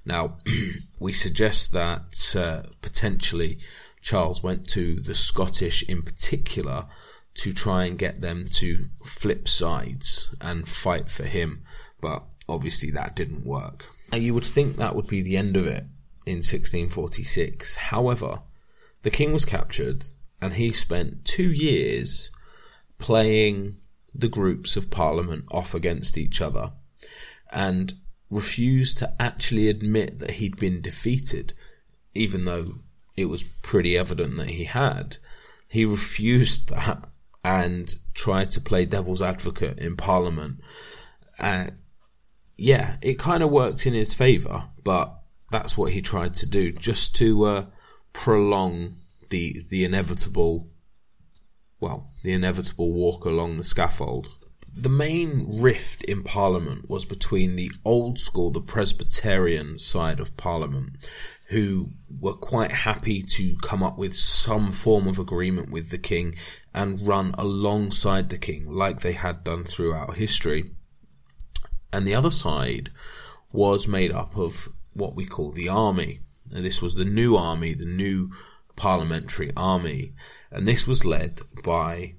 [0.05, 0.39] Now,
[0.99, 3.59] we suggest that uh, potentially
[4.01, 6.87] Charles went to the Scottish in particular
[7.35, 11.63] to try and get them to flip sides and fight for him,
[12.01, 13.87] but obviously that didn't work.
[14.11, 15.85] Now, you would think that would be the end of it
[16.25, 17.77] in 1646.
[17.77, 18.41] However,
[19.03, 20.07] the king was captured
[20.41, 22.31] and he spent two years
[22.99, 23.77] playing
[24.15, 26.73] the groups of parliament off against each other
[27.51, 27.95] and
[28.31, 31.53] refused to actually admit that he'd been defeated,
[32.15, 32.77] even though
[33.17, 35.19] it was pretty evident that he had.
[35.69, 37.09] He refused that
[37.45, 40.61] and tried to play devil's advocate in parliament.
[41.39, 41.69] Uh,
[42.57, 45.15] yeah, it kind of worked in his favour, but
[45.51, 47.67] that's what he tried to do, just to uh,
[48.13, 48.97] prolong
[49.31, 50.69] the the inevitable,
[51.83, 54.31] well, the inevitable walk along the scaffold.
[54.75, 60.97] The main rift in Parliament was between the old school, the Presbyterian side of Parliament,
[61.49, 66.37] who were quite happy to come up with some form of agreement with the king
[66.73, 70.71] and run alongside the king, like they had done throughout history
[71.93, 72.91] and the other side
[73.53, 76.21] was made up of what we call the army.
[76.53, 78.31] And this was the new army, the new
[78.77, 80.15] parliamentary army,
[80.51, 82.15] and this was led by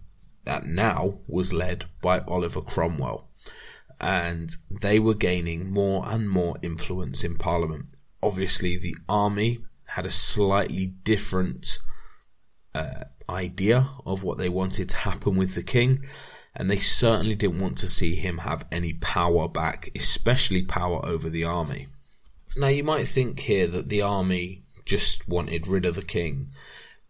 [0.45, 3.29] that now was led by Oliver Cromwell,
[3.99, 7.85] and they were gaining more and more influence in Parliament.
[8.21, 11.79] Obviously, the army had a slightly different
[12.75, 16.03] uh, idea of what they wanted to happen with the king,
[16.55, 21.29] and they certainly didn't want to see him have any power back, especially power over
[21.29, 21.87] the army.
[22.55, 26.51] Now, you might think here that the army just wanted rid of the king,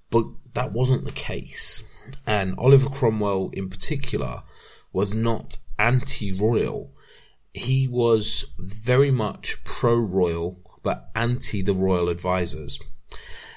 [0.10, 1.84] but that wasn't the case.
[2.26, 4.44] And Oliver Cromwell, in particular,
[4.92, 6.94] was not anti royal.
[7.54, 12.80] He was very much pro royal, but anti the royal advisors.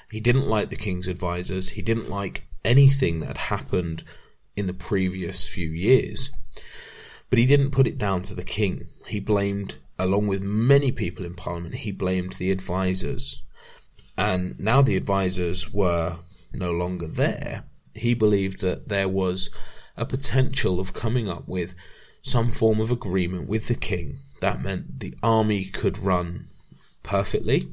[0.09, 4.03] He didn't like the king's advisors, he didn't like anything that had happened
[4.55, 6.31] in the previous few years.
[7.29, 8.87] But he didn't put it down to the king.
[9.07, 13.41] He blamed, along with many people in parliament, he blamed the advisors.
[14.17, 16.17] And now the advisors were
[16.51, 17.65] no longer there.
[17.93, 19.49] He believed that there was
[19.95, 21.75] a potential of coming up with
[22.21, 26.47] some form of agreement with the king that meant the army could run
[27.03, 27.71] perfectly,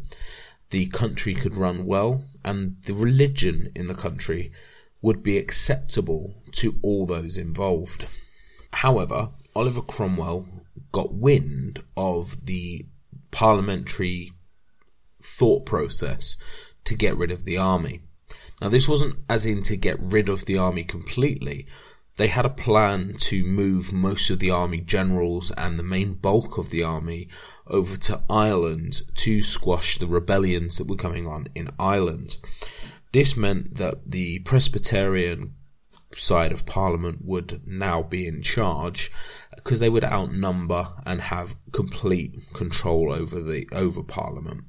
[0.70, 4.52] the country could run well, and the religion in the country
[5.02, 8.06] would be acceptable to all those involved.
[8.72, 10.46] However, Oliver Cromwell
[10.92, 12.86] got wind of the
[13.30, 14.32] parliamentary
[15.24, 16.36] thought process
[16.84, 18.02] to get rid of the army.
[18.60, 21.66] Now, this wasn't as in to get rid of the army completely.
[22.16, 26.58] They had a plan to move most of the army generals and the main bulk
[26.58, 27.28] of the army
[27.66, 32.36] over to Ireland to squash the rebellions that were going on in Ireland.
[33.12, 35.54] This meant that the Presbyterian
[36.14, 39.10] side of Parliament would now be in charge
[39.56, 44.64] because they would outnumber and have complete control over the over Parliament.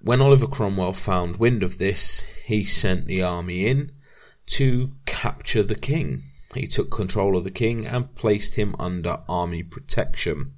[0.00, 3.92] When Oliver Cromwell found wind of this, he sent the army in
[4.46, 6.22] to capture the king.
[6.54, 10.52] He took control of the king and placed him under army protection.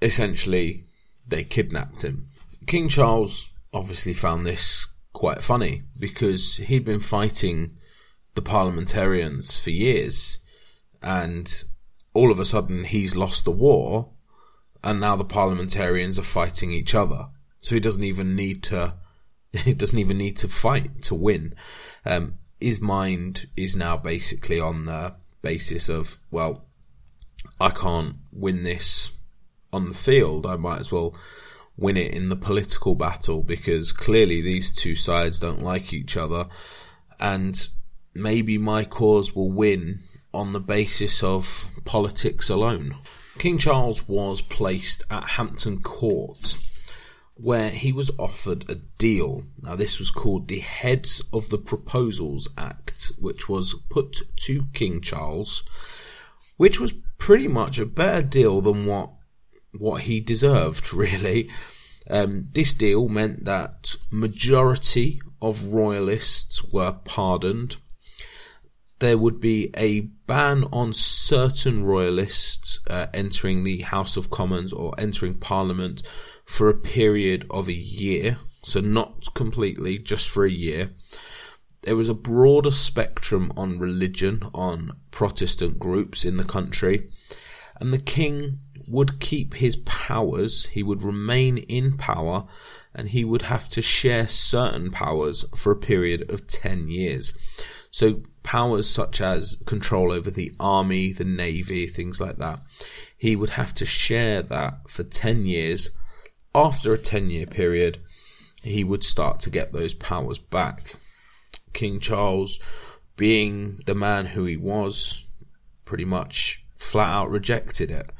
[0.00, 0.84] Essentially,
[1.26, 2.26] they kidnapped him.
[2.66, 7.76] King Charles obviously found this quite funny because he'd been fighting
[8.34, 10.38] the parliamentarians for years
[11.02, 11.64] and
[12.14, 14.12] all of a sudden he's lost the war
[14.82, 17.28] and now the parliamentarians are fighting each other.
[17.60, 18.94] So he doesn't even need to
[19.52, 21.54] he doesn't even need to fight to win.
[22.04, 26.64] Um, his mind is now basically on the basis of, well,
[27.60, 29.12] I can't win this
[29.72, 30.44] on the field.
[30.46, 31.16] I might as well
[31.76, 36.48] win it in the political battle because clearly these two sides don't like each other
[37.20, 37.68] and
[38.14, 40.00] maybe my cause will win
[40.34, 42.94] on the basis of politics alone.
[43.38, 46.56] King Charles was placed at Hampton Court
[47.38, 49.44] where he was offered a deal.
[49.62, 55.00] Now, this was called the Heads of the Proposals Act, which was put to King
[55.00, 55.62] Charles,
[56.56, 59.10] which was pretty much a better deal than what
[59.76, 61.48] what he deserved, really.
[62.10, 67.76] Um, this deal meant that majority of royalists were pardoned.
[69.00, 74.92] There would be a ban on certain royalists uh, entering the House of Commons or
[74.98, 76.02] entering Parliament
[76.44, 80.90] for a period of a year, so not completely, just for a year.
[81.82, 87.08] There was a broader spectrum on religion, on Protestant groups in the country,
[87.80, 92.46] and the king would keep his powers, he would remain in power,
[92.94, 97.32] and he would have to share certain powers for a period of 10 years.
[97.90, 102.60] So, powers such as control over the army, the navy, things like that,
[103.16, 105.90] he would have to share that for 10 years
[106.54, 108.00] after a 10 year period,
[108.62, 110.94] he would start to get those powers back.
[111.72, 112.58] King Charles,
[113.16, 115.26] being the man who he was,
[115.84, 118.10] pretty much flat out rejected it.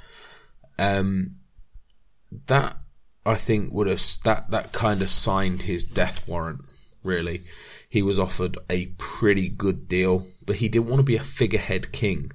[0.78, 1.36] Um,
[2.46, 2.76] that
[3.26, 6.60] I think would have that that kind of signed his death warrant.
[7.02, 7.42] Really,
[7.88, 11.92] he was offered a pretty good deal, but he didn't want to be a figurehead
[11.92, 12.32] king.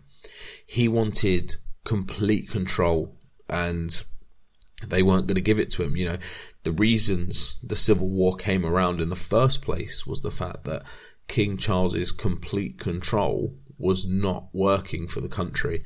[0.66, 3.16] He wanted complete control
[3.50, 4.04] and
[4.88, 5.96] they weren't going to give it to him.
[5.96, 6.18] You know,
[6.64, 10.84] the reasons the Civil War came around in the first place was the fact that
[11.28, 15.84] King Charles's complete control was not working for the country,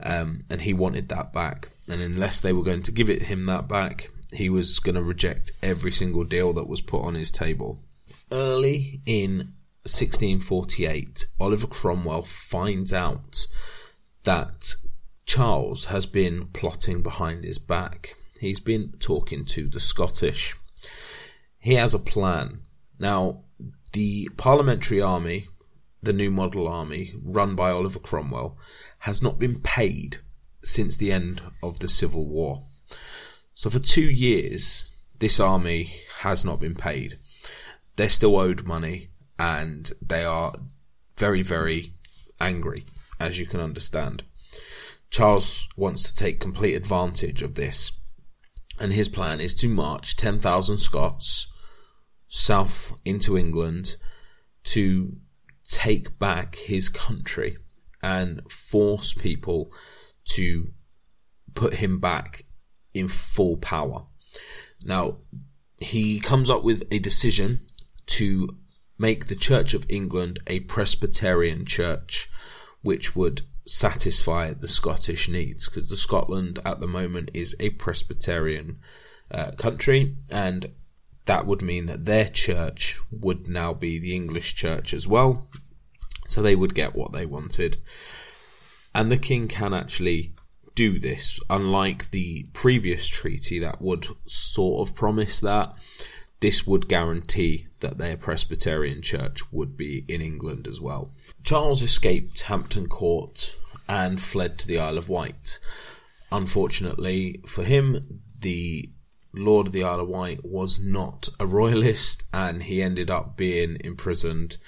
[0.00, 1.70] um, and he wanted that back.
[1.88, 5.02] And unless they were going to give it him that back, he was going to
[5.02, 7.82] reject every single deal that was put on his table.
[8.30, 9.54] Early in
[9.84, 13.46] 1648, Oliver Cromwell finds out
[14.24, 14.74] that
[15.24, 20.56] Charles has been plotting behind his back he's been talking to the Scottish.
[21.58, 22.60] He has a plan.
[22.98, 23.42] Now,
[23.92, 25.48] the Parliamentary Army,
[26.02, 28.56] the new model army run by Oliver Cromwell,
[29.00, 30.18] has not been paid
[30.62, 32.64] since the end of the Civil War.
[33.54, 37.18] So, for two years, this army has not been paid.
[37.98, 39.08] They're still owed money
[39.40, 40.54] and they are
[41.16, 41.94] very, very
[42.40, 42.86] angry,
[43.18, 44.22] as you can understand.
[45.10, 47.90] Charles wants to take complete advantage of this
[48.78, 51.48] and his plan is to march 10,000 Scots
[52.28, 53.96] south into England
[54.62, 55.16] to
[55.68, 57.56] take back his country
[58.00, 59.72] and force people
[60.24, 60.68] to
[61.54, 62.44] put him back
[62.94, 64.06] in full power.
[64.84, 65.16] Now,
[65.78, 67.67] he comes up with a decision
[68.08, 68.56] to
[68.98, 72.28] make the Church of England a Presbyterian church,
[72.82, 78.78] which would satisfy the Scottish needs because the Scotland at the moment is a Presbyterian
[79.30, 80.72] uh, country, and
[81.26, 85.48] that would mean that their church would now be the English church as well.
[86.26, 87.78] So they would get what they wanted.
[88.94, 90.34] And the king can actually
[90.74, 95.74] do this, unlike the previous treaty that would sort of promise that.
[96.40, 101.12] This would guarantee that their Presbyterian church would be in England as well.
[101.42, 103.54] Charles escaped Hampton Court
[103.88, 105.58] and fled to the Isle of Wight.
[106.30, 108.90] Unfortunately for him, the
[109.32, 113.78] Lord of the Isle of Wight was not a royalist and he ended up being
[113.80, 114.58] imprisoned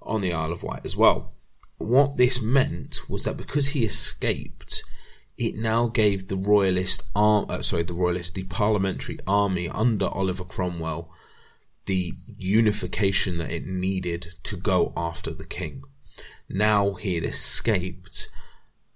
[0.00, 1.32] on the Isle of Wight as well.
[1.78, 4.82] What this meant was that because he escaped,
[5.36, 10.44] it now gave the royalist arm, uh, sorry, the royalist, the parliamentary army under Oliver
[10.44, 11.10] Cromwell
[11.86, 15.82] the unification that it needed to go after the king.
[16.48, 18.28] Now he had escaped.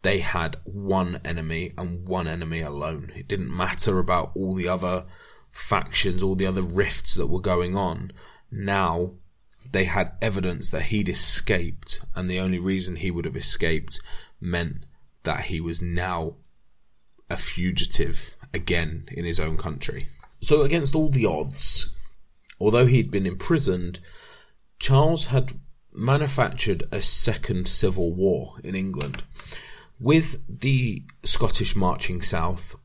[0.03, 3.13] They had one enemy and one enemy alone.
[3.17, 5.07] It didn't matter about all the other
[5.51, 8.13] factions, all the other rifts that were going on.
[8.51, 9.15] Now
[9.73, 14.01] they had evidence that he'd escaped, and the only reason he would have escaped
[14.41, 14.85] meant
[15.25, 16.37] that he was now
[17.29, 20.09] a fugitive again in his own country.
[20.41, 21.96] So, against all the odds,
[22.61, 24.01] although he'd been imprisoned,
[24.79, 25.53] Charles had
[25.93, 29.25] manufactured a second civil war in England.
[29.99, 32.77] With the Scottish marching south,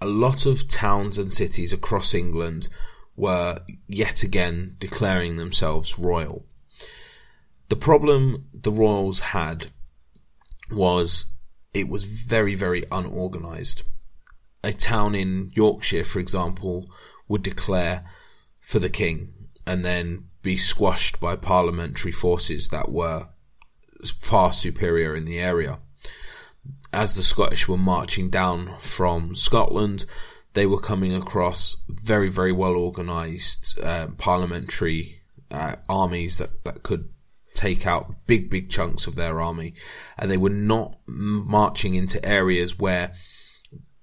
[0.00, 2.68] a lot of towns and cities across England
[3.14, 6.44] were yet again declaring themselves royal.
[7.68, 9.68] The problem the royals had
[10.70, 11.26] was
[11.72, 13.82] it was very, very unorganized.
[14.64, 16.86] A town in Yorkshire, for example,
[17.28, 18.04] would declare
[18.66, 19.32] for the king
[19.64, 23.28] and then be squashed by parliamentary forces that were
[24.18, 25.78] far superior in the area.
[26.92, 30.04] As the Scottish were marching down from Scotland,
[30.54, 37.08] they were coming across very, very well organised uh, parliamentary uh, armies that, that could
[37.54, 39.74] take out big, big chunks of their army,
[40.18, 43.12] and they were not marching into areas where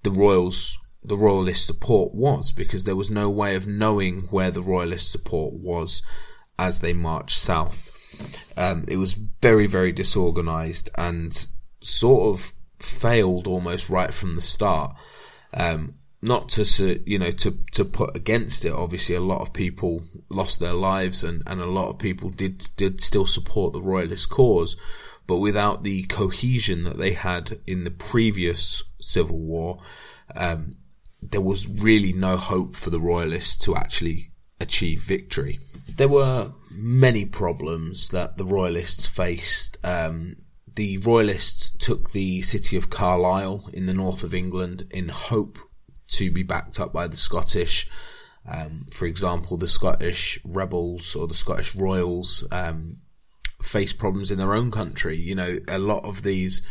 [0.03, 4.62] the royals, the royalist support was, because there was no way of knowing where the
[4.62, 6.01] royalist support was
[6.58, 7.91] as they marched south.
[8.56, 11.47] Um, it was very, very disorganised and
[11.82, 14.95] sort of failed almost right from the start.
[15.54, 20.04] Um, not to you know to to put against it obviously a lot of people
[20.30, 24.30] lost their lives and and a lot of people did did still support the royalist
[24.30, 24.78] cause
[25.28, 29.82] but without the cohesion that they had in the previous civil war
[30.36, 30.78] um,
[31.32, 35.59] there was really no hope for the royalists to actually achieve victory
[35.97, 40.36] there were many problems that the royalists faced um,
[40.76, 45.59] the royalists took the city of Carlisle in the north of England in hope
[46.09, 47.88] to be backed up by the Scottish.
[48.49, 52.97] Um, for example, the Scottish rebels or the Scottish royals um,
[53.97, 55.15] problems in their own country.
[55.15, 56.61] You know, a lot of these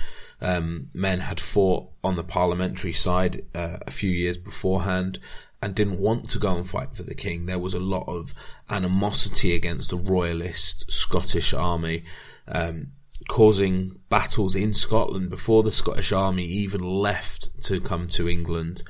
[0.42, 5.18] um, men had fought on the parliamentary side uh, a few years beforehand
[5.62, 7.46] and didn't want to go and fight for the king.
[7.46, 8.34] There was a lot of
[8.68, 12.04] animosity against the royalist Scottish army.
[12.48, 12.88] Um,
[13.28, 18.82] causing battles in Scotland before the Scottish army even left to come to England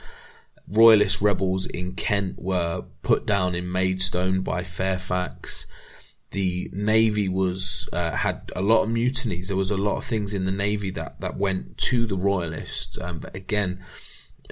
[0.68, 5.66] royalist rebels in Kent were put down in Maidstone by Fairfax.
[6.32, 9.48] The navy was uh, had a lot of mutinies.
[9.48, 12.98] There was a lot of things in the navy that that went to the royalists,
[13.00, 13.84] um, but again,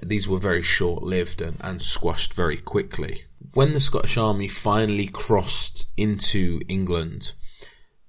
[0.03, 3.25] these were very short lived and, and squashed very quickly.
[3.55, 7.33] When the Scottish army finally crossed into England,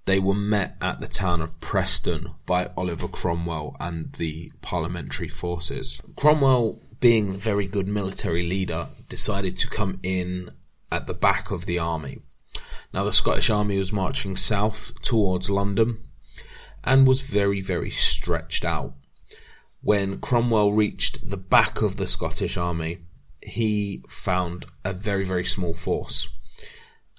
[0.05, 6.01] they were met at the town of Preston by Oliver Cromwell and the parliamentary forces.
[6.15, 10.51] Cromwell being a very good military leader, decided to come in
[10.91, 12.19] at the back of the army.
[12.93, 16.03] Now, the Scottish army was marching south towards London
[16.83, 18.93] and was very, very stretched out.
[19.81, 22.99] When Cromwell reached the back of the Scottish army,
[23.41, 26.27] he found a very, very small force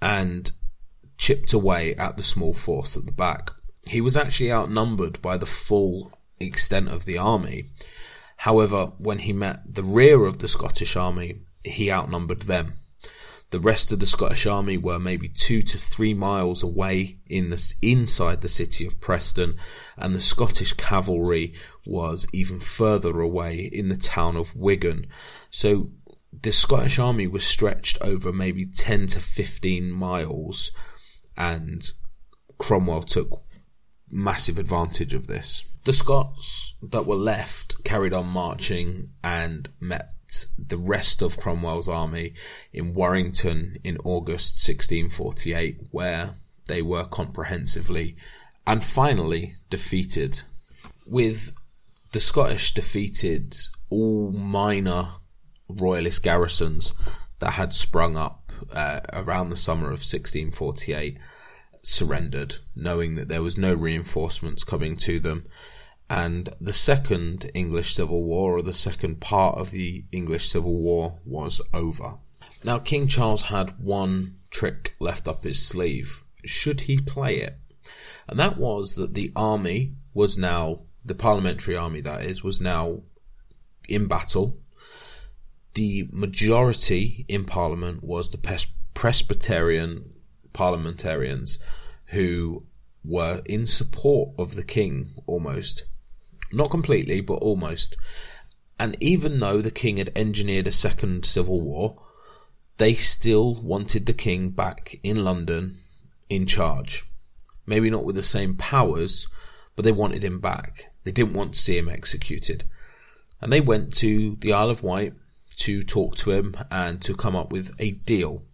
[0.01, 0.53] and
[1.16, 3.51] chipped away at the small force at the back.
[3.87, 7.70] He was actually outnumbered by the full extent of the army,
[8.43, 12.73] However, when he met the rear of the Scottish army, he outnumbered them.
[13.53, 17.74] The rest of the Scottish army were maybe two to three miles away in the,
[17.82, 19.57] inside the city of Preston,
[19.98, 21.53] and the Scottish cavalry
[21.84, 25.07] was even further away in the town of Wigan.
[25.50, 25.90] So
[26.32, 30.70] the Scottish army was stretched over maybe 10 to 15 miles,
[31.36, 31.92] and
[32.57, 33.42] Cromwell took
[34.09, 35.62] massive advantage of this.
[35.84, 40.12] The Scots that were left carried on marching and met
[40.59, 42.35] the rest of Cromwell's army
[42.72, 46.35] in Warrington in August 1648, where
[46.66, 48.16] they were comprehensively
[48.66, 50.43] and finally defeated.
[51.07, 51.53] With
[52.12, 53.57] the Scottish defeated
[53.91, 55.09] all minor
[55.68, 56.95] royalist garrisons
[57.41, 61.18] that had sprung up uh, around the summer of 1648
[61.83, 65.47] surrendered, knowing that there was no reinforcements coming to them.
[66.15, 71.19] And the second English Civil War, or the second part of the English Civil War,
[71.25, 72.19] was over.
[72.63, 77.57] Now, King Charles had one trick left up his sleeve, should he play it.
[78.29, 83.01] And that was that the army was now, the parliamentary army that is, was now
[83.89, 84.59] in battle.
[85.73, 90.13] The majority in parliament was the Presbyterian
[90.53, 91.59] parliamentarians
[92.09, 92.65] who
[93.03, 95.85] were in support of the king almost.
[96.53, 97.96] Not completely, but almost.
[98.78, 102.03] And even though the king had engineered a second civil war,
[102.78, 105.78] they still wanted the king back in London
[106.28, 107.05] in charge.
[107.66, 109.26] Maybe not with the same powers,
[109.76, 110.92] but they wanted him back.
[111.05, 112.64] They didn't want to see him executed.
[113.40, 115.14] And they went to the Isle of Wight
[115.59, 118.44] to talk to him and to come up with a deal.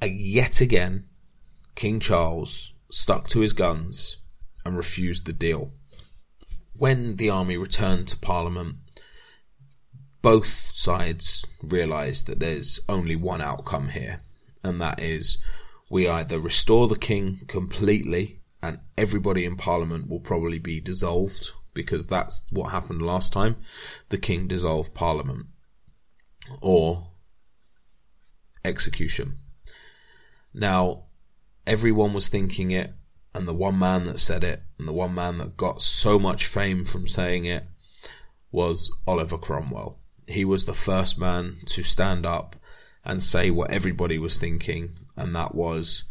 [0.00, 1.04] And yet again,
[1.74, 4.18] King Charles stuck to his guns
[4.64, 5.72] and refused the deal.
[6.76, 8.76] When the army returned to Parliament,
[10.22, 14.22] both sides realised that there's only one outcome here,
[14.62, 15.38] and that is
[15.90, 22.06] we either restore the king completely and everybody in Parliament will probably be dissolved because
[22.06, 23.56] that's what happened last time.
[24.08, 25.46] The king dissolved Parliament.
[26.62, 27.10] Or
[28.64, 29.38] execution.
[30.54, 31.04] Now,
[31.66, 32.94] everyone was thinking it,
[33.34, 36.46] and the one man that said it, and the one man that got so much
[36.46, 37.64] fame from saying it,
[38.52, 39.98] was Oliver Cromwell.
[40.26, 42.56] He was the first man to stand up
[43.04, 46.04] and say what everybody was thinking, and that was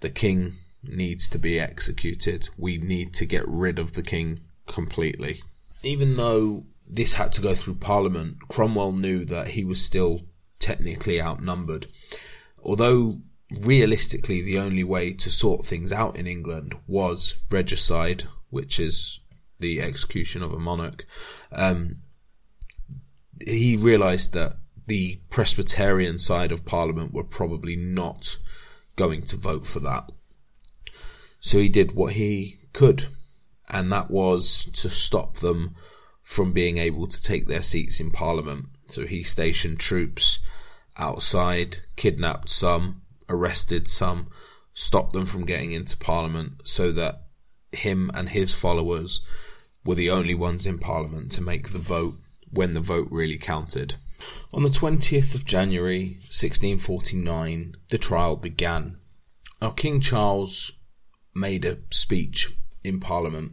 [0.00, 2.48] the king needs to be executed.
[2.56, 5.42] We need to get rid of the king completely.
[5.82, 10.22] Even though this had to go through Parliament, Cromwell knew that he was still
[10.58, 11.86] technically outnumbered.
[12.62, 13.20] Although
[13.60, 19.20] realistically the only way to sort things out in England was regicide, which is
[19.58, 21.06] the execution of a monarch,
[21.52, 21.96] um,
[23.46, 28.38] he realised that the Presbyterian side of Parliament were probably not
[28.96, 30.10] going to vote for that.
[31.40, 33.06] So he did what he could,
[33.68, 35.74] and that was to stop them
[36.22, 38.66] from being able to take their seats in Parliament.
[38.86, 40.38] So he stationed troops
[40.96, 43.02] outside, kidnapped some,
[43.32, 44.28] arrested some,
[44.74, 47.26] stopped them from getting into Parliament so that
[47.72, 49.22] him and his followers
[49.84, 52.14] were the only ones in Parliament to make the vote
[52.50, 53.94] when the vote really counted.
[54.52, 58.98] On the 20th of January 1649, the trial began.
[59.60, 60.72] Now, King Charles
[61.34, 62.54] made a speech
[62.84, 63.52] in Parliament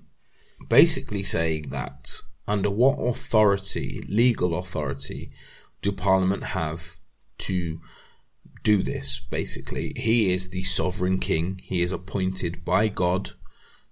[0.68, 5.32] basically saying that under what authority, legal authority,
[5.82, 6.98] do Parliament have
[7.38, 7.80] to
[8.64, 9.94] do this, basically?
[9.96, 11.62] He is the sovereign king.
[11.64, 13.32] He is appointed by God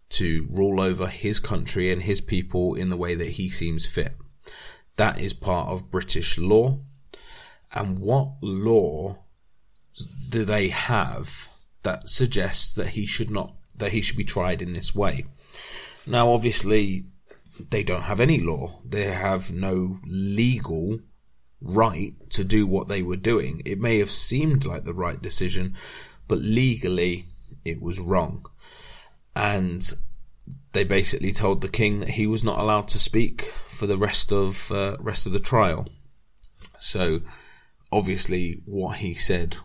[0.09, 4.15] to rule over his country and his people in the way that he seems fit.
[4.95, 6.79] That is part of British law.
[7.73, 9.23] And what law
[10.29, 11.49] do they have
[11.83, 15.25] that suggests that he should not, that he should be tried in this way?
[16.05, 17.05] Now, obviously,
[17.59, 18.79] they don't have any law.
[18.85, 20.99] They have no legal
[21.61, 23.61] right to do what they were doing.
[23.65, 25.75] It may have seemed like the right decision,
[26.27, 27.25] but legally
[27.65, 28.45] it was wrong.
[29.35, 29.89] And
[30.73, 34.31] they basically told the king that he was not allowed to speak for the rest
[34.31, 35.87] of uh, rest of the trial.
[36.79, 37.21] So
[37.91, 39.57] obviously what he said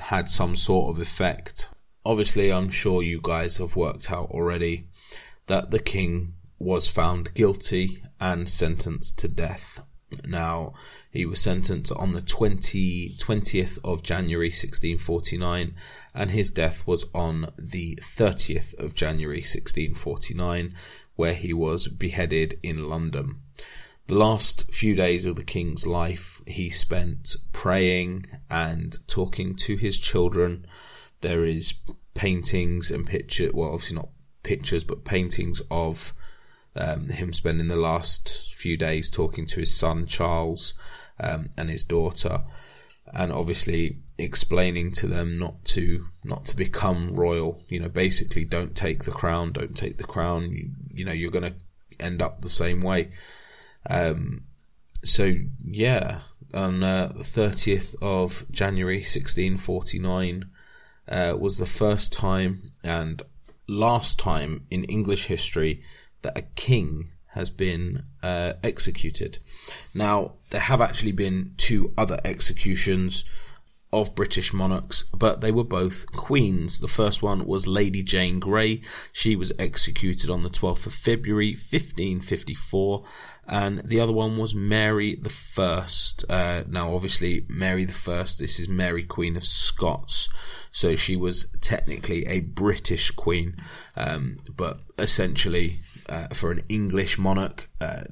[0.00, 1.68] had some sort of effect.
[2.04, 4.88] Obviously I'm sure you guys have worked out already
[5.46, 9.80] that the king was found guilty and sentenced to death.
[10.24, 10.72] Now,
[11.10, 15.74] he was sentenced on the 20, 20th of January 1649,
[16.14, 20.74] and his death was on the 30th of January 1649,
[21.16, 23.42] where he was beheaded in London.
[24.06, 29.98] The last few days of the king's life he spent praying and talking to his
[29.98, 30.66] children.
[31.20, 31.74] There is
[32.14, 34.08] paintings and pictures, well, obviously not
[34.42, 36.14] pictures, but paintings of
[36.78, 40.74] um, him spending the last few days talking to his son Charles
[41.20, 42.42] um, and his daughter,
[43.12, 47.62] and obviously explaining to them not to not to become royal.
[47.68, 50.50] You know, basically, don't take the crown, don't take the crown.
[50.52, 51.56] You, you know, you're going to
[52.00, 53.10] end up the same way.
[53.88, 54.44] Um,
[55.04, 56.20] so yeah,
[56.54, 60.44] on uh, the 30th of January 1649
[61.08, 63.22] uh, was the first time and
[63.66, 65.82] last time in English history
[66.22, 69.38] that a king has been uh, executed.
[69.94, 73.24] Now, there have actually been two other executions
[73.92, 76.80] of British monarchs, but they were both queens.
[76.80, 78.82] The first one was Lady Jane Grey.
[79.12, 83.04] She was executed on the 12th of February 1554,
[83.46, 86.24] and the other one was Mary the First.
[86.28, 88.38] Uh, now, obviously, Mary the First.
[88.38, 90.28] This is Mary Queen of Scots,
[90.70, 93.56] so she was technically a British queen,
[93.96, 97.68] um, but essentially uh, for an English monarch.
[97.80, 98.02] Uh,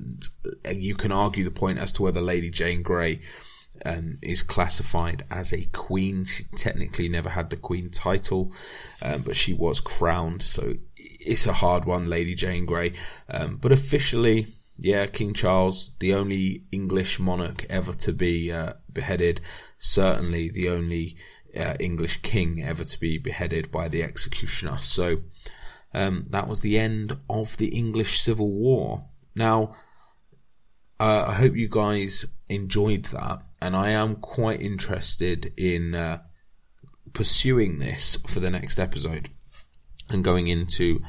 [0.72, 3.20] you can argue the point as to whether Lady Jane Grey
[3.84, 6.24] um, is classified as a queen.
[6.24, 8.52] She technically never had the queen title,
[9.02, 10.42] um, but she was crowned.
[10.42, 12.94] So it's a hard one, Lady Jane Grey.
[13.28, 19.40] Um, but officially, yeah, King Charles, the only English monarch ever to be uh, beheaded,
[19.78, 21.16] certainly the only
[21.56, 24.78] uh, English king ever to be beheaded by the executioner.
[24.82, 25.22] So
[25.96, 29.06] um, that was the end of the English Civil War.
[29.34, 29.74] Now,
[31.00, 36.18] uh, I hope you guys enjoyed that, and I am quite interested in uh,
[37.14, 39.30] pursuing this for the next episode
[40.10, 41.00] and going into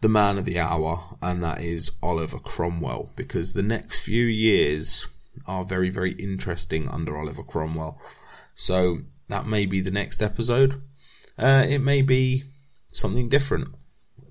[0.00, 5.06] the man of the hour, and that is Oliver Cromwell, because the next few years
[5.46, 8.00] are very, very interesting under Oliver Cromwell.
[8.54, 8.98] So
[9.28, 10.82] that may be the next episode.
[11.38, 12.44] Uh, it may be
[12.88, 13.68] something different,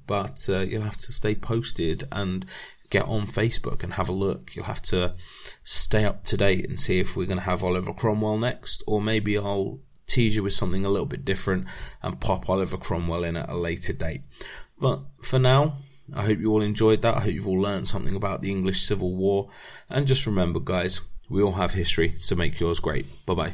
[0.08, 2.46] but uh, you'll have to stay posted and
[2.90, 4.56] get on Facebook and have a look.
[4.56, 5.16] You'll have to
[5.64, 9.02] stay up to date and see if we're going to have Oliver Cromwell next, or
[9.02, 11.66] maybe I'll tease you with something a little bit different
[12.04, 14.22] and pop Oliver Cromwell in at a later date.
[14.80, 15.78] But for now,
[16.14, 17.16] I hope you all enjoyed that.
[17.16, 19.50] I hope you've all learned something about the English Civil War.
[19.90, 23.26] And just remember, guys, we all have history, so make yours great.
[23.26, 23.54] Bye bye.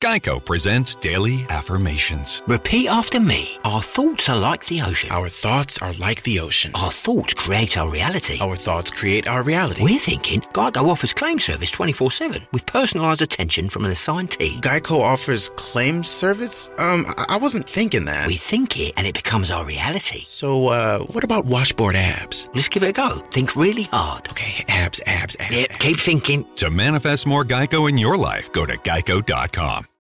[0.00, 2.40] Geico presents Daily Affirmations.
[2.48, 3.58] Repeat after me.
[3.66, 5.10] Our thoughts are like the ocean.
[5.10, 6.72] Our thoughts are like the ocean.
[6.74, 8.38] Our thoughts create our reality.
[8.40, 9.82] Our thoughts create our reality.
[9.82, 14.62] We're thinking Geico offers claim service 24 7 with personalised attention from an assigned team.
[14.62, 16.70] Geico offers claim service?
[16.78, 18.26] Um, I, I wasn't thinking that.
[18.26, 20.22] We think it and it becomes our reality.
[20.24, 22.48] So, uh, what about washboard abs?
[22.54, 23.18] Let's give it a go.
[23.32, 24.30] Think really hard.
[24.30, 25.54] Okay, abs, abs, abs.
[25.54, 25.78] Yep, abs.
[25.78, 26.46] keep thinking.
[26.56, 29.89] To manifest more Geico in your life, go to geico.com.